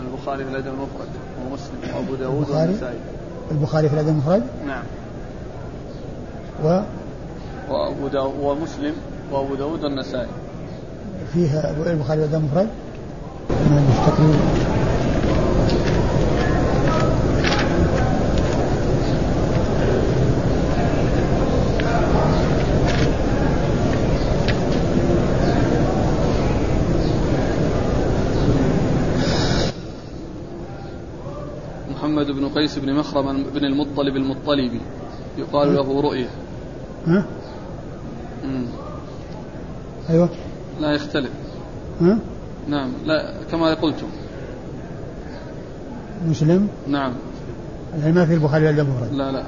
البخاري 0.00 0.44
في 0.44 0.50
الأدب 0.50 0.66
المفرد 0.66 1.08
ومسلم 1.40 1.96
وأبو 1.96 2.14
داود 2.14 2.50
والنسائي. 2.50 2.98
البخاري 3.50 3.88
في 3.88 3.94
الأدب 3.94 4.08
المفرد؟ 4.08 4.42
نعم. 4.66 4.84
و؟ 6.64 6.80
وأبو 7.70 8.08
داود 8.08 8.34
ومسلم 8.40 8.94
وأبو 9.32 9.54
داود 9.54 9.84
والنسائي. 9.84 10.28
فيها 11.32 11.70
البخاري 11.70 12.20
في 12.20 12.26
الأدب 12.26 12.34
المفرد؟ 12.34 12.68
محمد 13.50 14.63
بن 32.64 32.70
قيس 32.70 32.78
بن 32.78 32.94
مخرم 32.94 33.44
بن 33.54 33.64
المطلب 33.64 34.16
المطلبي 34.16 34.80
يقال 35.38 35.74
له 35.74 36.00
رؤية. 36.00 36.28
ها؟ 37.06 37.24
أيوه. 40.10 40.28
لا 40.80 40.92
يختلف. 40.92 41.30
ها؟ 42.00 42.18
نعم 42.68 42.92
لا 43.06 43.34
كما 43.50 43.74
قلتم. 43.74 44.06
مسلم؟ 46.26 46.68
نعم. 46.88 47.12
يعني 48.00 48.12
ما 48.12 48.26
في 48.26 48.34
البخاري 48.34 48.66
ولا 48.66 48.82
المفرد 48.82 49.12
لا 49.12 49.32
لا. 49.32 49.44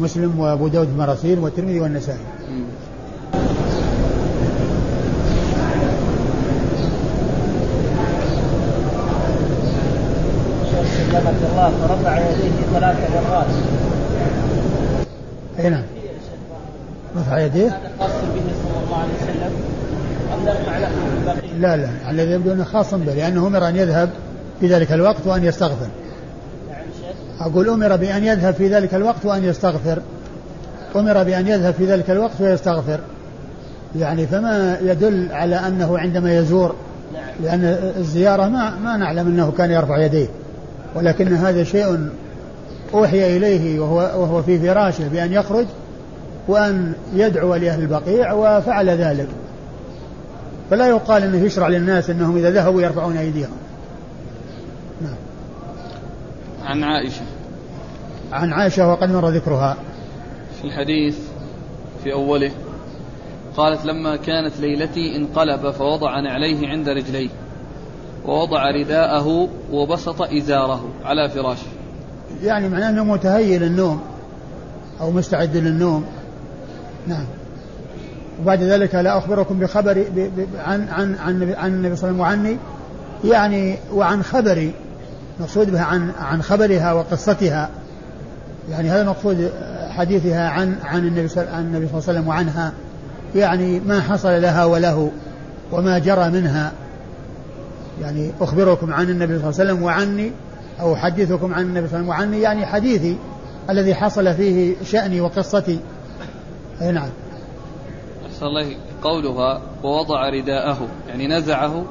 مسلم 0.00 0.38
وأبو 0.38 0.68
داود 0.68 0.88
المراسيل 0.88 1.38
والترمذي 1.38 1.80
والنسائي. 1.80 2.24
الله 11.58 11.88
فرفع 11.88 12.18
يديه 12.18 12.50
ثلاث 12.74 12.96
مرات. 13.10 13.46
أي 15.58 15.70
نعم. 15.70 15.82
رفع 17.16 17.38
يديه؟ 17.38 17.66
هذا 17.66 17.90
خاص 18.00 18.10
به 18.10 18.42
صلى 18.62 18.84
الله 18.86 18.96
عليه 18.96 19.12
وسلم. 19.22 19.52
لا 21.60 21.76
لا 21.76 21.88
الذي 22.10 22.30
يبدو 22.30 22.52
أنه 22.52 22.64
خاص 22.64 22.94
به 22.94 23.14
لأنه 23.14 23.46
أمر 23.46 23.68
أن 23.68 23.76
يذهب 23.76 24.10
في 24.60 24.66
ذلك 24.66 24.92
الوقت 24.92 25.26
وأن 25.26 25.44
يستغفر. 25.44 25.86
نعم 26.70 27.50
أقول 27.50 27.68
أمر 27.68 27.96
بأن 27.96 28.24
يذهب 28.24 28.54
في 28.54 28.68
ذلك 28.68 28.94
الوقت 28.94 29.26
وأن 29.26 29.44
يستغفر. 29.44 29.98
أمر 30.96 31.22
بأن 31.22 31.46
يذهب 31.46 31.74
في 31.74 31.86
ذلك 31.86 32.10
الوقت 32.10 32.40
ويستغفر. 32.40 33.00
يعني 33.98 34.26
فما 34.26 34.78
يدل 34.82 35.28
على 35.32 35.56
أنه 35.56 35.98
عندما 35.98 36.38
يزور 36.38 36.74
نعم. 37.14 37.22
لأن 37.42 37.92
الزيارة 37.96 38.48
ما 38.48 38.74
ما 38.84 38.96
نعلم 38.96 39.26
أنه 39.26 39.52
كان 39.58 39.70
يرفع 39.70 39.98
يديه. 39.98 40.28
ولكن 40.94 41.34
هذا 41.34 41.64
شيء 41.64 42.08
أوحي 42.94 43.36
إليه 43.36 43.80
وهو, 43.80 43.96
وهو 43.96 44.42
في 44.42 44.58
فراشه 44.58 45.08
بأن 45.08 45.32
يخرج 45.32 45.66
وأن 46.48 46.92
يدعو 47.14 47.54
لأهل 47.54 47.82
البقيع 47.82 48.32
وفعل 48.32 48.88
ذلك. 48.88 49.28
فلا 50.70 50.88
يقال 50.88 51.22
أنه 51.22 51.44
يشرع 51.44 51.68
للناس 51.68 52.10
أنهم 52.10 52.36
إذا 52.36 52.50
ذهبوا 52.50 52.82
يرفعون 52.82 53.16
أيديهم. 53.16 53.56
نعم. 55.02 55.16
عن 56.64 56.84
عائشة. 56.84 57.22
عن 58.32 58.52
عائشة 58.52 58.88
وقد 58.88 59.10
مر 59.10 59.28
ذكرها. 59.28 59.76
في 60.60 60.64
الحديث 60.64 61.18
في 62.04 62.12
أوله 62.12 62.50
قالت 63.56 63.84
لما 63.86 64.16
كانت 64.16 64.60
ليلتي 64.60 65.16
انقلب 65.16 65.70
فوضع 65.70 66.20
نعليه 66.20 66.68
عند 66.68 66.88
رجليه. 66.88 67.28
ووضع 68.28 68.70
رداءه 68.70 69.48
وبسط 69.72 70.22
إزاره 70.22 70.84
على 71.04 71.30
فراشه. 71.30 71.66
يعني 72.42 72.68
معناه 72.68 72.90
أنه 72.90 73.04
متهيئ 73.04 73.58
للنوم 73.58 74.00
أو 75.00 75.10
مستعد 75.10 75.56
للنوم. 75.56 76.04
نعم. 77.06 77.24
وبعد 78.42 78.62
ذلك 78.62 78.94
لا 78.94 79.18
أخبركم 79.18 79.58
بخبر 79.58 80.04
عن 80.66 80.88
عن 80.88 81.16
عن 81.24 81.54
عن 81.58 81.70
النبي 81.70 81.96
صلى 81.96 82.10
الله 82.10 82.24
عليه 82.26 82.38
وسلم 82.38 82.50
وعني 82.50 82.56
يعني 83.24 83.76
وعن 83.94 84.22
خبري. 84.22 84.72
مقصود 85.40 85.70
بها 85.70 85.84
عن 85.84 86.10
عن 86.20 86.42
خبرها 86.42 86.92
وقصتها. 86.92 87.70
يعني 88.70 88.90
هذا 88.90 89.04
مقصود 89.04 89.50
حديثها 89.90 90.48
عن 90.48 90.76
عن 90.84 90.98
النبي 90.98 91.28
صلى 91.28 91.42
الله 91.42 91.54
عليه 91.54 91.96
وسلم 91.96 92.28
وعنها. 92.28 92.72
يعني 93.34 93.80
ما 93.80 94.00
حصل 94.00 94.42
لها 94.42 94.64
وله 94.64 95.10
وما 95.72 95.98
جرى 95.98 96.30
منها. 96.30 96.72
يعني 98.02 98.30
أخبركم 98.40 98.94
عن 98.94 99.10
النبي 99.10 99.38
صلى 99.38 99.50
الله 99.50 99.60
عليه 99.60 99.72
وسلم 99.72 99.82
وعني 99.82 100.32
أو 100.80 100.94
أحدثكم 100.94 101.54
عن 101.54 101.62
النبي 101.62 101.88
صلى 101.88 102.00
الله 102.00 102.14
عليه 102.14 102.26
وسلم 102.26 102.32
وعني 102.32 102.42
يعني 102.42 102.66
حديثي 102.66 103.16
الذي 103.70 103.94
حصل 103.94 104.34
فيه 104.34 104.74
شأني 104.84 105.20
وقصتي. 105.20 105.80
أي 106.82 106.92
نعم. 106.92 107.08
أحسن 108.26 108.46
الله 108.46 108.76
قولها 109.02 109.60
ووضع 109.82 110.28
رداءه 110.28 110.88
يعني 111.08 111.28
نزعه. 111.28 111.84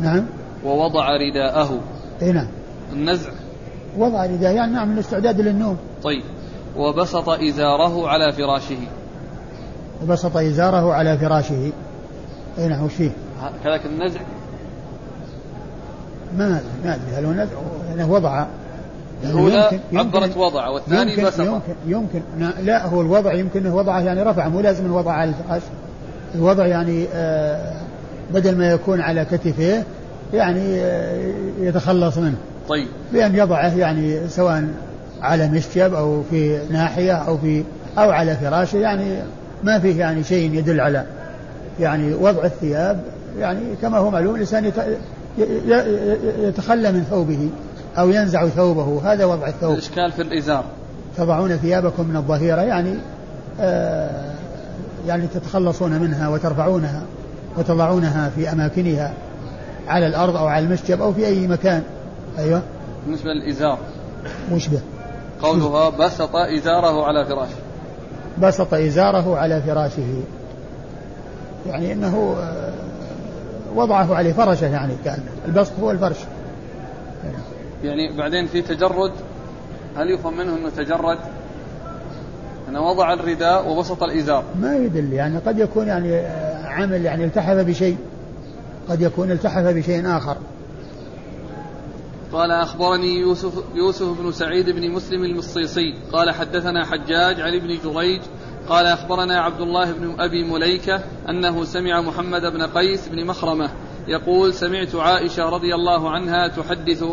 نعم. 0.00 0.24
ووضع 0.64 1.08
رداءه. 1.16 1.80
أي 2.22 2.32
نعم. 2.32 2.48
النزع. 2.92 3.30
وضع 3.98 4.26
رداء 4.26 4.54
يعني 4.54 4.72
نعم 4.72 4.92
الاستعداد 4.92 5.40
للنوم. 5.40 5.76
طيب. 6.02 6.22
وبسط 6.76 7.28
إزاره 7.28 8.08
على 8.08 8.32
فراشه. 8.32 8.78
وبسط 10.02 10.36
إزاره 10.36 10.92
على 10.92 11.18
فراشه. 11.18 11.72
أي 12.58 12.68
نعم 12.68 12.84
وش 12.84 12.92
فيه؟ 12.92 13.10
كذلك 13.64 13.86
النزع. 13.86 14.20
ما 16.38 16.60
ما 16.84 16.94
ادري 16.94 17.16
هل 17.16 17.24
هو 17.24 17.32
نزع 17.32 17.52
يعني 17.88 18.10
وضع. 18.10 18.44
الأولى 19.24 19.80
عبرت 19.92 20.36
وضع 20.36 20.68
والثاني 20.68 21.12
يمكن 21.12 21.24
بسط 21.24 21.40
يمكن 21.40 21.74
يمكن 21.86 22.20
لا 22.62 22.86
هو 22.86 23.00
الوضع 23.00 23.32
يمكن 23.32 23.66
أنه 23.66 23.76
وضعه 23.76 24.00
يعني 24.00 24.22
رفع 24.22 24.48
مو 24.48 24.60
لازم 24.60 24.86
الوضع 24.86 25.12
على 25.12 25.30
الفراش 25.30 25.62
الوضع 26.34 26.66
يعني 26.66 27.06
آه 27.14 27.72
بدل 28.34 28.58
ما 28.58 28.70
يكون 28.70 29.00
على 29.00 29.24
كتفيه 29.24 29.84
يعني 30.34 30.80
آه 30.80 31.32
يتخلص 31.60 32.18
منه. 32.18 32.36
طيب. 32.68 32.86
بأن 33.12 33.34
يضعه 33.34 33.76
يعني 33.76 34.28
سواء 34.28 34.64
على 35.22 35.48
مشجب 35.48 35.94
أو 35.94 36.22
في 36.30 36.58
ناحية 36.70 37.12
أو 37.12 37.38
في 37.38 37.64
أو 37.98 38.10
على 38.10 38.36
فراشه 38.36 38.76
يعني 38.76 39.16
ما 39.64 39.78
فيه 39.78 40.00
يعني 40.00 40.24
شيء 40.24 40.54
يدل 40.54 40.80
على 40.80 41.04
يعني 41.80 42.14
وضع 42.14 42.44
الثياب 42.44 43.00
يعني 43.38 43.60
كما 43.82 43.98
هو 43.98 44.10
معلوم 44.10 44.34
الإنسان 44.34 44.72
يتخلى 46.38 46.92
من 46.92 47.04
ثوبه 47.10 47.50
أو 47.98 48.10
ينزع 48.10 48.46
ثوبه 48.46 49.12
هذا 49.12 49.24
وضع 49.24 49.46
الثوب. 49.46 49.72
الإشكال 49.72 50.12
في 50.12 50.22
الإزار. 50.22 50.64
تضعون 51.16 51.56
ثيابكم 51.56 52.08
من 52.08 52.16
الظهيرة 52.16 52.60
يعني 52.60 52.94
آه 53.60 54.32
يعني 55.06 55.26
تتخلصون 55.26 55.98
منها 55.98 56.28
وترفعونها 56.28 57.02
وتضعونها 57.58 58.30
في 58.36 58.52
أماكنها 58.52 59.12
على 59.88 60.06
الأرض 60.06 60.36
أو 60.36 60.46
على 60.46 60.64
المشجب 60.64 61.02
أو 61.02 61.12
في 61.12 61.26
أي 61.26 61.46
مكان. 61.46 61.82
أيوة. 62.38 62.62
بالنسبة 63.06 63.30
للإزار. 63.30 63.78
مشبه. 64.52 64.80
قولها 65.42 65.88
بسط 65.88 66.36
إزاره 66.36 67.04
على 67.04 67.26
فراشه. 67.26 67.56
بسط 68.38 68.74
إزاره 68.74 69.36
على 69.36 69.62
فراشه. 69.62 70.22
يعني 71.66 71.92
أنه 71.92 72.36
آه 72.40 72.61
وضعه 73.74 74.14
عليه 74.14 74.32
فرشه 74.32 74.66
يعني 74.66 74.92
كأن 75.04 75.22
البسط 75.48 75.72
هو 75.80 75.90
الفرش. 75.90 76.16
يعني 77.84 78.16
بعدين 78.16 78.46
في 78.46 78.62
تجرد 78.62 79.12
هل 79.96 80.10
يفهم 80.10 80.36
منه 80.36 80.56
إنه 80.56 80.68
تجرد؟ 80.76 81.18
إنه 82.68 82.80
وضع 82.80 83.12
الرداء 83.12 83.68
وبسط 83.68 84.02
الإزار. 84.02 84.44
ما 84.60 84.76
يدل 84.76 85.12
يعني 85.12 85.38
قد 85.38 85.58
يكون 85.58 85.86
يعني 85.86 86.16
عمل 86.64 87.04
يعني 87.04 87.24
التحف 87.24 87.56
بشيء 87.56 87.96
قد 88.88 89.00
يكون 89.00 89.30
التحف 89.30 89.64
بشيء 89.64 90.16
آخر. 90.16 90.36
قال 92.32 92.50
أخبرني 92.50 93.20
يوسف, 93.20 93.52
يوسف 93.74 94.20
بن 94.20 94.32
سعيد 94.32 94.70
بن 94.70 94.90
مسلم 94.90 95.24
المصيصي 95.24 95.94
قال 96.12 96.30
حدثنا 96.30 96.86
حجاج 96.86 97.40
عن 97.40 97.54
ابن 97.54 97.78
جريج 97.84 98.20
قال 98.68 98.86
أخبرنا 98.86 99.40
عبد 99.40 99.60
الله 99.60 99.92
بن 99.92 100.20
أبي 100.20 100.44
مليكة 100.44 101.00
أنه 101.28 101.64
سمع 101.64 102.00
محمد 102.00 102.42
بن 102.42 102.62
قيس 102.62 103.08
بن 103.08 103.26
مخرمة 103.26 103.70
يقول 104.08 104.54
سمعت 104.54 104.94
عائشة 104.94 105.44
رضي 105.44 105.74
الله 105.74 106.10
عنها 106.10 106.48
تحدث 106.48 107.04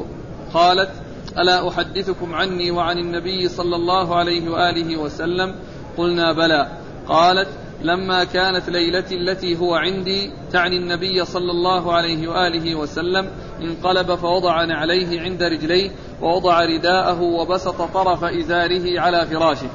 قالت 0.54 0.92
ألا 1.38 1.68
أحدثكم 1.68 2.36
عني 2.36 2.72
وعن 2.72 2.98
النبي 2.98 3.48
صلى 3.48 3.76
الله 3.76 4.16
عليه 4.16 4.50
وآله 4.50 4.98
وسلم؟ 4.98 5.56
قلنا 5.98 6.34
بلى. 6.34 6.68
قالت 7.08 7.48
لما 7.82 8.24
كانت 8.24 8.70
ليلتي 8.70 9.16
التي 9.16 9.60
هو 9.60 9.76
عندي 9.76 10.32
تعني 10.52 10.78
النبي 10.78 11.26
صلى 11.26 11.52
الله 11.52 11.94
عليه 11.94 12.28
وآله 12.28 12.76
وسلم 12.76 13.30
انقلب 13.62 14.16
فوضع 14.16 14.66
نعليه 14.66 15.22
عند 15.22 15.44
رجليه 15.44 15.92
ووضع 16.22 16.66
رداءه 16.66 17.22
وبسط 17.22 17.82
طرف 17.82 18.24
إزاره 18.24 19.00
على 19.00 19.26
فراشه. 19.26 19.70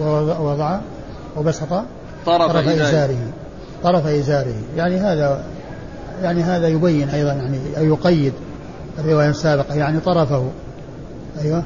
ووضع 0.00 0.80
وبسط 1.36 1.68
طرف, 2.26 2.52
طرف 2.52 2.68
إزاره. 2.68 3.18
طرف 3.82 4.06
إزاره. 4.06 4.54
يعني 4.76 4.96
هذا 4.96 5.44
يعني 6.22 6.42
هذا 6.42 6.68
يبين 6.68 7.08
أيضا 7.08 7.32
يعني 7.32 7.58
أو 7.78 7.84
يقيد 7.84 8.32
الرواية 8.98 9.28
السابقة 9.28 9.74
يعني 9.74 10.00
طرفه. 10.00 10.50
أيوه. 11.44 11.64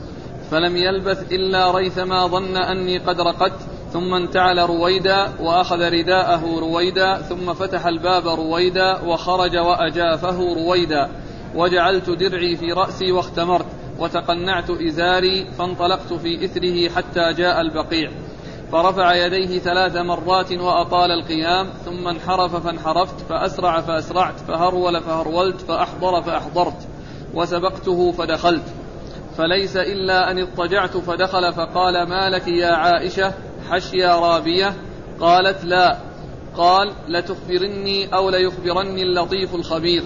فلم 0.51 0.77
يلبث 0.77 1.33
إلا 1.33 1.71
ريثما 1.71 2.27
ظن 2.27 2.57
أني 2.57 2.99
قد 2.99 3.21
رقدت 3.21 3.61
ثم 3.93 4.15
انتعل 4.15 4.59
رويدا 4.59 5.29
وأخذ 5.41 5.77
رداءه 5.77 6.61
رويدا 6.61 7.17
ثم 7.17 7.53
فتح 7.53 7.87
الباب 7.87 8.27
رويدا 8.27 9.01
وخرج 9.01 9.57
وأجافه 9.57 10.55
رويدا. 10.55 11.09
وجعلت 11.55 12.11
درعي 12.11 12.57
في 12.57 12.73
رأسي 12.73 13.13
واختمرت. 13.13 13.67
وتقنعت 13.99 14.71
إزاري 14.71 15.51
فانطلقت 15.59 16.13
في 16.13 16.45
إثره 16.45 16.89
حتى 16.89 17.33
جاء 17.33 17.61
البقيع. 17.61 18.11
فرفع 18.73 19.15
يديه 19.15 19.59
ثلاث 19.59 19.97
مرات 19.97 20.53
وأطال 20.53 21.11
القيام 21.11 21.71
ثم 21.85 22.09
انحرف 22.09 22.57
فانحرفت 22.57 23.21
فأسرع 23.21 23.81
فأسرعت 23.81 24.41
فهرول 24.41 25.01
فهرولت 25.01 25.61
فأحضر 25.61 26.23
فأحضرت 26.23 26.89
وسبقته 27.35 28.13
فدخلت. 28.13 28.75
فليس 29.37 29.77
إلا 29.77 30.31
أن 30.31 30.39
اضطجعت 30.39 30.97
فدخل 30.97 31.53
فقال 31.53 32.09
ما 32.09 32.31
لك 32.31 32.49
يا 32.49 32.73
عائشة؟ 32.73 33.33
حشيا 33.71 34.17
رابية. 34.17 34.75
قالت 35.21 35.65
لا. 35.65 35.99
قال 36.57 36.93
لتخبرني 37.09 38.15
أو 38.15 38.31
ليخبرني 38.31 39.03
اللطيف 39.03 39.55
الخبير. 39.55 40.03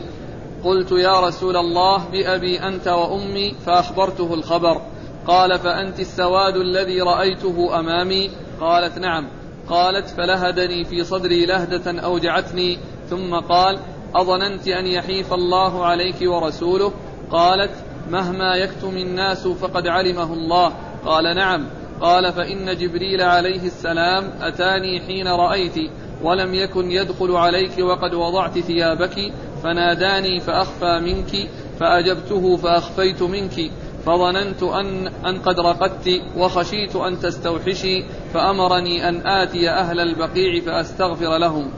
قلت 0.64 0.92
يا 0.92 1.21
رسول 1.21 1.57
الله 1.57 2.09
بأبي 2.12 2.61
أنت 2.61 2.88
وأمي 2.88 3.55
فأخبرته 3.66 4.35
الخبر. 4.35 4.81
قال 5.27 5.59
فأنت 5.59 6.01
السواد 6.01 6.57
الذي 6.57 7.01
رأيته 7.01 7.81
أمامي؟ 7.81 8.31
قالت 8.61 8.99
نعم. 8.99 9.29
قالت 9.69 10.09
فلهدني 10.09 10.85
في 10.85 11.05
صدري 11.05 11.47
لهدة 11.47 12.01
أوجعتني. 12.01 12.79
ثم 13.11 13.35
قال 13.35 13.79
أظننت 14.14 14.69
أن 14.69 14.87
يحيف 14.87 15.33
الله 15.33 15.85
عليك 15.85 16.16
ورسوله؟ 16.23 16.92
قالت 17.31 17.73
مهما 18.11 18.57
يكتم 18.57 18.97
الناس 18.97 19.49
فقد 19.49 19.87
علمه 19.87 20.33
الله. 20.33 20.73
قال 21.07 21.37
نعم. 21.37 21.66
قال 22.01 22.33
فإن 22.33 22.77
جبريل 22.77 23.21
عليه 23.21 23.62
السلام 23.62 24.33
أتاني 24.40 25.01
حين 25.01 25.29
رأيت 25.29 25.90
ولم 26.23 26.55
يكن 26.55 26.90
يدخل 26.90 27.31
عليك 27.31 27.79
وقد 27.79 28.14
وضعت 28.14 28.59
ثيابك. 28.59 29.33
فناداني 29.66 30.40
فأخفى 30.40 31.00
منك 31.00 31.48
فأجبته 31.81 32.57
فأخفيت 32.57 33.22
منك 33.22 33.70
فظننت 34.07 34.62
أن, 34.62 35.07
أن 35.07 35.38
قد 35.38 35.61
رقدت 35.61 36.09
وخشيت 36.37 36.96
أن 36.96 37.20
تستوحشي 37.20 38.05
فأمرني 38.35 39.09
أن 39.09 39.26
آتي 39.26 39.70
أهل 39.70 40.00
البقيع 40.00 40.61
فأستغفر 40.61 41.38
لهم. 41.38 41.70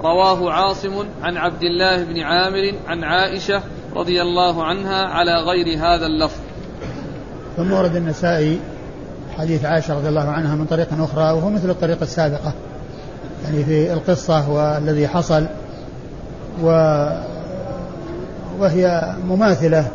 رواه 0.00 0.52
عاصم 0.52 1.06
عن 1.22 1.36
عبد 1.36 1.62
الله 1.62 2.04
بن 2.04 2.20
عامر 2.20 2.74
عن 2.86 3.04
عائشة 3.04 3.62
رضي 3.96 4.22
الله 4.22 4.64
عنها 4.64 5.04
على 5.04 5.36
غير 5.36 5.78
هذا 5.78 6.06
اللفظ. 6.06 6.40
ثم 7.56 7.72
ورد 7.72 7.96
النسائي 7.96 8.60
حديث 9.38 9.64
عائشة 9.64 9.94
رضي 9.94 10.08
الله 10.08 10.28
عنها 10.30 10.56
من 10.56 10.64
طريق 10.64 10.88
أخرى 10.92 11.32
وهو 11.32 11.50
مثل 11.50 11.70
الطريقة 11.70 12.02
السابقة. 12.02 12.52
يعني 13.44 13.64
في 13.64 13.92
القصة 13.92 14.50
والذي 14.50 15.08
حصل 15.08 15.46
و 16.62 16.68
وهي 18.58 19.14
مماثلة 19.28 19.90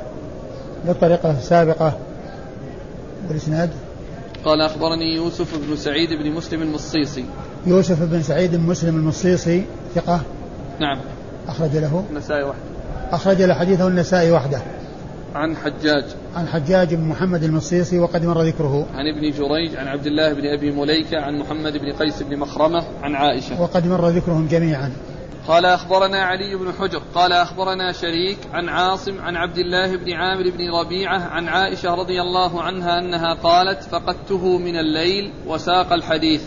للطريقة 0.86 1.32
السابقة 1.32 1.98
بالإسناد 3.28 3.70
قال 4.46 4.62
أخبرني 4.62 5.16
يوسف 5.16 5.58
بن 5.68 5.76
سعيد 5.76 6.10
بن 6.10 6.32
مسلم 6.32 6.62
المصيصي. 6.62 7.26
يوسف 7.68 8.04
بن 8.04 8.22
سعيد 8.22 8.56
بن 8.56 8.62
مسلم 8.62 8.96
المصيصي 8.96 9.64
ثقة؟ 9.96 10.22
نعم. 10.80 11.00
أخرج 11.48 11.78
له. 11.78 12.04
النسائي 12.10 12.44
وحده 12.44 12.62
أخرج 13.12 13.42
له 13.42 13.54
حديثه 13.54 13.88
النسائي 13.88 14.32
وحده. 14.32 14.62
عن 15.36 15.56
حجاج. 15.56 16.04
عن 16.36 16.48
حجاج 16.48 16.94
بن 16.96 17.04
محمد 17.04 17.44
المصيصي 17.44 18.00
وقد 18.00 18.26
مر 18.26 18.42
ذكره. 18.42 18.86
عن 18.94 19.06
ابن 19.08 19.22
جريج 19.22 19.76
عن 19.76 19.88
عبد 19.88 20.06
الله 20.06 20.34
بن 20.34 20.46
أبي 20.46 20.72
مليكة 20.72 21.18
عن 21.18 21.40
محمد 21.40 21.74
بن 21.78 21.94
قيس 21.94 22.24
بن 22.24 22.38
مخرمة 22.38 22.84
عن 23.04 23.16
عائشة. 23.16 23.62
وقد 23.62 23.88
مر 23.88 24.10
ذكرهم 24.10 24.48
جميعا. 24.48 24.92
قال 25.48 25.66
أخبرنا 25.66 26.24
علي 26.24 26.56
بن 26.56 26.74
حجر 26.80 27.02
قال 27.16 27.34
أخبرنا 27.34 27.92
شريك 27.92 28.38
عن 28.54 28.70
عاصم 28.70 29.22
عن 29.22 29.36
عبد 29.36 29.58
الله 29.58 29.98
بن 29.98 30.14
عامر 30.14 30.44
بن 30.44 30.72
ربيعة 30.82 31.20
عن 31.20 31.48
عائشة 31.48 31.96
رضي 31.96 32.22
الله 32.22 32.62
عنها 32.62 33.00
أنها 33.00 33.34
قالت 33.34 33.84
فقدته 33.84 34.58
من 34.58 34.76
الليل 34.76 35.34
وساق 35.48 35.94
الحديث. 35.94 36.42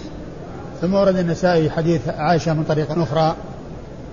ثم 0.81 0.95
ورد 0.95 1.17
النسائي 1.17 1.71
حديث 1.71 2.09
عائشة 2.09 2.55
من 2.55 2.65
طريق 2.65 2.99
أخرى 2.99 3.37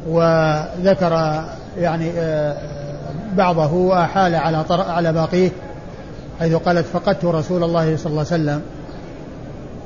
وذكر 0.07 1.43
يعني 1.77 2.11
آه، 2.17 2.57
بعضه 3.33 3.73
وأحال 3.73 4.35
على 4.35 4.65
على 4.69 5.13
باقيه 5.13 5.51
حيث 6.39 6.55
قالت 6.55 6.85
فقدت 6.85 7.25
رسول 7.25 7.63
الله 7.63 7.97
صلى 7.97 8.11
الله 8.11 8.25
عليه 8.31 8.43
وسلم. 8.43 8.61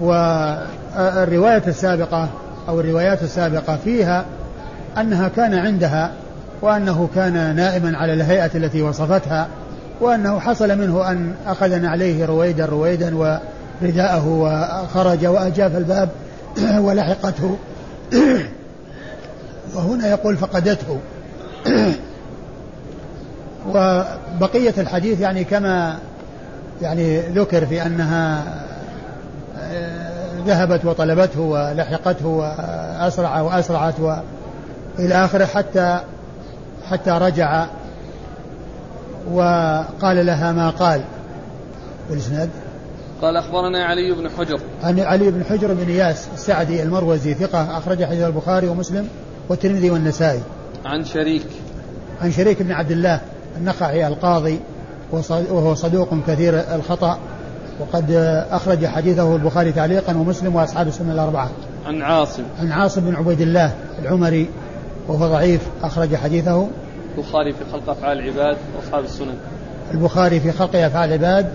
والرواية 0.01 1.63
السابقة 1.67 2.29
أو 2.69 2.79
الروايات 2.79 3.23
السابقة 3.23 3.77
فيها 3.77 4.25
أنها 4.97 5.27
كان 5.27 5.53
عندها 5.53 6.11
وأنه 6.61 7.09
كان 7.15 7.55
نائما 7.55 7.97
على 7.97 8.13
الهيئة 8.13 8.51
التي 8.55 8.81
وصفتها 8.81 9.47
وأنه 10.01 10.39
حصل 10.39 10.77
منه 10.77 11.11
أن 11.11 11.33
أخذ 11.47 11.85
عليه 11.85 12.25
رويدا 12.25 12.65
رويدا 12.65 13.15
ورداءه 13.81 14.27
وخرج 14.27 15.25
وأجاف 15.25 15.77
الباب 15.77 16.09
ولحقته. 16.85 17.57
وهنا 19.75 20.07
يقول 20.07 20.37
فقدته. 20.37 20.99
وبقية 23.73 24.73
الحديث 24.77 25.19
يعني 25.19 25.43
كما 25.43 25.97
يعني 26.81 27.19
ذكر 27.19 27.65
في 27.65 27.85
أنها 27.85 28.43
آه، 29.61 30.15
ذهبت 30.45 30.85
وطلبته 30.85 31.41
ولحقته 31.41 32.27
وأسرع 32.27 33.41
وأسرعت 33.41 33.99
إلى 34.99 35.25
آخره 35.25 35.45
حتى 35.45 35.99
حتى 36.89 37.11
رجع 37.11 37.65
وقال 39.31 40.25
لها 40.25 40.51
ما 40.51 40.69
قال 40.69 41.01
بالإسناد. 42.09 42.49
قال 43.21 43.37
أخبرنا 43.37 43.85
علي 43.85 44.11
بن 44.11 44.29
حجر. 44.29 44.59
عن 44.83 44.99
علي 44.99 45.31
بن 45.31 45.43
حجر 45.43 45.73
بن 45.73 45.89
إياس 45.89 46.27
السعدي 46.33 46.83
المروزي 46.83 47.33
ثقة 47.33 47.77
أخرج 47.77 48.03
حديث 48.03 48.23
البخاري 48.23 48.67
ومسلم 48.67 49.07
والترمذي 49.49 49.91
والنسائي. 49.91 50.41
عن 50.85 51.05
شريك. 51.05 51.47
عن 52.21 52.31
شريك 52.31 52.61
بن 52.61 52.71
عبد 52.71 52.91
الله 52.91 53.21
النخعي 53.57 54.07
القاضي 54.07 54.59
وهو 55.31 55.75
صدوق 55.75 56.09
كثير 56.27 56.75
الخطأ 56.75 57.17
وقد 57.79 58.11
أخرج 58.51 58.85
حديثه 58.85 59.35
البخاري 59.35 59.71
تعليقا 59.71 60.17
ومسلم 60.17 60.55
وأصحاب 60.55 60.87
السنة 60.87 61.13
الأربعة. 61.13 61.49
عن 61.85 62.01
عاصم. 62.01 62.43
عن 62.59 62.71
عاصم 62.71 63.01
بن 63.01 63.15
عبيد 63.15 63.41
الله 63.41 63.73
العمري 63.99 64.49
وهو 65.07 65.27
ضعيف 65.27 65.61
أخرج 65.83 66.15
حديثه. 66.15 66.67
البخاري 67.17 67.53
في 67.53 67.59
خلق 67.71 67.89
أفعال 67.89 68.19
العباد 68.19 68.57
وأصحاب 68.75 69.03
السنن. 69.03 69.35
البخاري 69.93 70.39
في 70.39 70.51
خلق 70.51 70.75
أفعال 70.75 71.09
العباد 71.09 71.49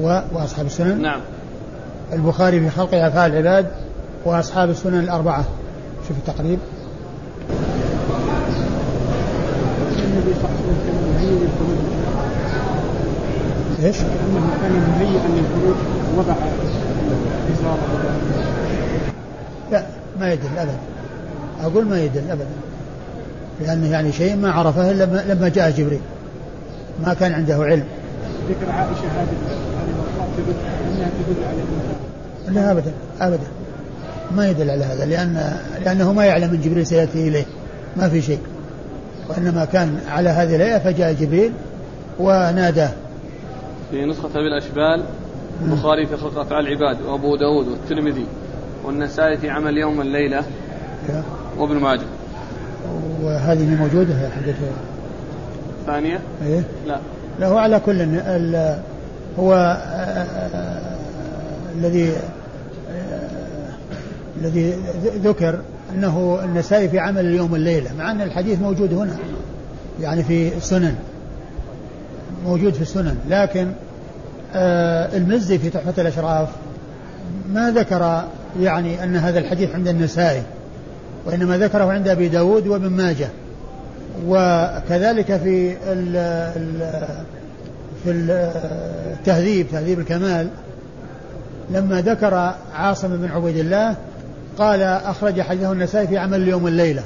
و... 0.00 0.20
وأصحاب 0.32 0.66
السنن. 0.66 1.02
نعم. 1.02 1.20
البخاري 2.12 2.60
في 2.60 2.70
خلق 2.70 2.94
أفعال 2.94 3.32
العباد 3.32 3.66
وأصحاب 4.24 4.70
السنن 4.70 4.98
الأربعة. 4.98 5.44
شوف 6.08 6.16
التقريب. 6.16 6.58
إيش؟ 13.82 14.00
انه 14.00 14.50
كان 14.62 14.72
مهيئا 14.72 15.28
للخروج 15.28 15.76
وضع 16.16 16.34
لا 19.72 19.82
ما 20.20 20.32
يدل 20.32 20.58
ابدا. 20.58 20.78
أقول 21.62 21.84
ما 21.84 22.00
يدل 22.00 22.30
ابدا. 22.30 22.46
لأنه 23.60 23.90
يعني 23.90 24.12
شيء 24.12 24.36
ما 24.36 24.52
عرفه 24.52 24.90
إلا 24.90 25.04
لما 25.34 25.48
جاء 25.48 25.70
جبريل. 25.70 26.00
ما 27.06 27.14
كان 27.14 27.32
عنده 27.32 27.54
علم. 27.54 27.84
ذكر 28.48 28.70
عائشة 28.72 29.06
هذه 29.16 29.28
إنها 30.88 31.10
تدل 31.26 31.44
على 31.44 32.54
لا 32.54 32.72
ابدا 32.72 32.92
ابدا. 33.20 33.46
ما 34.36 34.48
يدل 34.48 34.70
على 34.70 34.84
هذا 34.84 35.06
لأن 35.06 35.56
لأنه 35.84 36.12
ما 36.12 36.24
يعلم 36.24 36.50
ان 36.50 36.60
جبريل 36.60 36.86
سيأتي 36.86 37.28
إليه. 37.28 37.44
ما 37.96 38.08
في 38.08 38.22
شيء. 38.22 38.40
وإنما 39.28 39.64
كان 39.64 39.98
على 40.08 40.28
هذه 40.28 40.56
الهيئة 40.56 40.78
فجاء 40.78 41.12
جبريل 41.12 41.52
وناداه. 42.18 42.90
في 43.90 44.04
نسخة 44.04 44.28
أبي 44.28 44.46
الأشبال 44.46 45.02
البخاري 45.62 46.06
في 46.06 46.16
خلق 46.16 46.38
أفعال 46.38 46.66
العباد 46.66 47.02
وأبو 47.02 47.36
داود 47.36 47.68
والترمذي 47.68 48.26
والنسائي 48.84 49.36
في 49.36 49.50
عمل 49.50 49.78
يوم 49.78 50.00
الليلة 50.00 50.44
وابن 51.58 51.76
ماجه. 51.76 52.00
وهذه 53.22 53.74
موجودة 53.74 54.14
حدث 54.36 54.54
ثانية؟ 55.86 56.18
إيه؟ 56.46 56.62
لا. 56.86 56.98
لا 57.40 57.46
هو 57.46 57.58
على 57.58 57.80
كل 57.80 58.00
ال- 58.02 58.78
هو 59.38 59.54
آه، 59.54 59.56
آه، 60.56 60.80
الذي 61.78 62.10
آه، 62.90 63.70
الذي 64.40 64.74
ذكر 65.24 65.58
أنه 65.94 66.38
النسائي 66.44 66.88
في 66.88 66.98
عمل 66.98 67.26
اليوم 67.26 67.52
والليلة 67.52 67.90
مع 67.98 68.10
أن 68.10 68.20
الحديث 68.20 68.60
موجود 68.60 68.92
هنا 68.94 69.16
يعني 70.00 70.22
في 70.22 70.56
السنن. 70.56 70.94
موجود 72.46 72.74
في 72.74 72.82
السنن 72.82 73.16
لكن 73.28 73.68
آه، 74.54 75.16
المزي 75.16 75.58
في 75.58 75.70
تحفة 75.70 76.02
الأشراف 76.02 76.48
ما 77.52 77.70
ذكر 77.70 78.24
يعني 78.60 79.04
أن 79.04 79.16
هذا 79.16 79.38
الحديث 79.38 79.74
عند 79.74 79.88
النسائي. 79.88 80.42
وإنما 81.26 81.58
ذكره 81.58 81.92
عند 81.92 82.08
أبي 82.08 82.28
داود 82.28 82.66
وابن 82.66 82.88
ماجه. 82.88 83.28
وكذلك 84.26 85.36
في 85.36 85.76
ال 85.86 86.16
ال 86.56 87.06
في 88.04 88.10
التهذيب 88.10 89.66
تهذيب 89.72 90.00
الكمال. 90.00 90.48
لما 91.70 92.00
ذكر 92.00 92.54
عاصم 92.74 93.16
بن 93.16 93.28
عبيد 93.30 93.56
الله 93.56 93.96
قال 94.58 94.82
أخرج 94.82 95.40
حديثه 95.40 95.72
النسائي 95.72 96.06
في 96.06 96.18
عمل 96.18 96.42
اليوم 96.42 96.64
والليلة. 96.64 97.02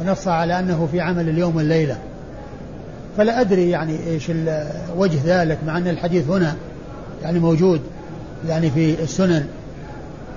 ونص 0.00 0.28
على 0.28 0.58
أنه 0.58 0.88
في 0.92 1.00
عمل 1.00 1.28
اليوم 1.28 1.56
والليلة. 1.56 1.96
فلا 3.16 3.40
أدري 3.40 3.70
يعني 3.70 4.06
إيش 4.06 4.30
وجه 4.96 5.18
ذلك 5.24 5.58
مع 5.66 5.78
أن 5.78 5.88
الحديث 5.88 6.28
هنا 6.28 6.54
يعني 7.22 7.38
موجود 7.38 7.80
يعني 8.48 8.70
في 8.70 9.02
السنن. 9.02 9.46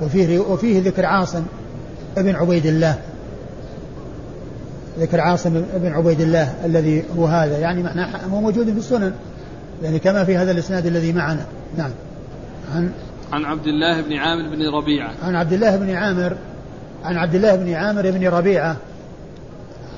وفيه 0.01 0.39
وفيه 0.39 0.81
ذكر 0.81 1.05
عاصم. 1.05 1.43
ابن 2.17 2.35
عبيد 2.35 2.65
الله. 2.65 2.97
ذكر 4.99 5.21
عاصم 5.21 5.63
بن 5.73 5.91
عبيد 5.91 6.21
الله 6.21 6.53
الذي 6.65 7.03
هو 7.17 7.25
هذا. 7.25 7.57
يعني 7.57 7.83
معناه 7.83 8.25
هو 8.31 8.41
موجود 8.41 8.65
في 8.65 8.77
السنن. 8.77 9.13
يعني 9.83 9.99
كما 9.99 10.23
في 10.23 10.37
هذا 10.37 10.51
الإسناد 10.51 10.85
الذي 10.85 11.13
معنا. 11.13 11.45
نعم. 11.77 11.91
عن 12.75 12.91
عن 13.31 13.45
عبد 13.45 13.67
الله 13.67 14.01
بن 14.01 14.13
عامر 14.13 14.55
بن 14.55 14.69
ربيعة. 14.69 15.11
عن 15.23 15.35
عبد 15.35 15.53
الله 15.53 15.75
بن 15.75 15.89
عامر 15.89 16.35
عن 17.03 17.17
عبد 17.17 17.35
الله 17.35 17.55
بن 17.55 17.73
عامر 17.73 18.11
بن 18.11 18.27
ربيعة. 18.27 18.75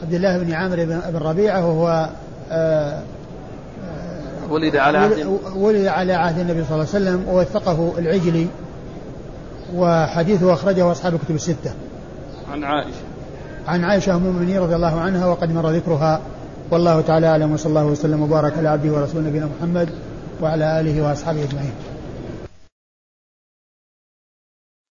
عبد 0.01 0.13
الله 0.13 0.37
بن 0.37 0.53
عامر 0.53 0.85
بن 0.85 1.17
ربيعة 1.17 1.67
وهو 1.67 2.09
آه 2.51 3.01
ولد 4.49 4.75
على 4.75 4.97
عهد 4.97 5.39
ولد 5.55 5.85
على 5.85 6.13
عهد 6.13 6.39
النبي 6.39 6.63
صلى 6.63 6.75
الله 6.75 6.87
عليه 6.93 7.05
وسلم 7.05 7.25
ووثقه 7.29 7.93
العجلي 7.97 8.47
وحديثه 9.75 10.53
أخرجه 10.53 10.91
أصحاب 10.91 11.13
الكتب 11.13 11.35
الستة. 11.35 11.71
عن 12.51 12.63
عائشة. 12.63 13.03
عن 13.67 13.83
عائشة 13.83 14.15
أم 14.15 14.25
المؤمنين 14.25 14.59
رضي 14.59 14.75
الله 14.75 14.99
عنها 14.99 15.25
وقد 15.25 15.51
مر 15.51 15.69
ذكرها. 15.69 16.21
والله 16.71 17.01
تعالى 17.01 17.27
أعلم 17.27 17.51
وصلى 17.51 17.69
الله 17.69 17.85
وسلم 17.85 18.21
وبارك 18.21 18.57
على 18.57 18.69
عبده 18.69 18.93
ورسوله 18.93 19.27
نبينا 19.27 19.49
محمد 19.59 19.89
وعلى 20.41 20.79
آله 20.79 21.01
وأصحابه 21.01 21.43
أجمعين. 21.43 21.71